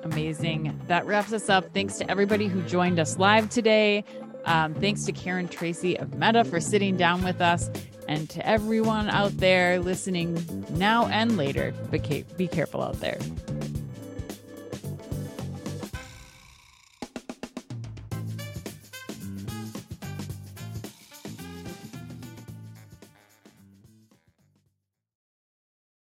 Amazing. 0.04 0.80
That 0.88 1.06
wraps 1.06 1.34
us 1.34 1.50
up. 1.50 1.74
Thanks 1.74 1.98
to 1.98 2.10
everybody 2.10 2.48
who 2.48 2.62
joined 2.64 3.00
us 3.00 3.18
live 3.18 3.50
today. 3.50 4.04
Um, 4.46 4.74
thanks 4.74 5.04
to 5.06 5.12
Karin 5.12 5.48
Tracy 5.48 5.98
of 5.98 6.16
Meta 6.16 6.44
for 6.44 6.60
sitting 6.60 6.96
down 6.98 7.24
with 7.24 7.42
us, 7.42 7.70
and 8.08 8.30
to 8.30 8.48
everyone 8.48 9.10
out 9.10 9.38
there 9.38 9.80
listening 9.80 10.66
now 10.72 11.06
and 11.08 11.38
later. 11.38 11.74
But 11.92 12.08
be 12.38 12.48
careful 12.48 12.82
out 12.82 13.00
there. 13.02 13.20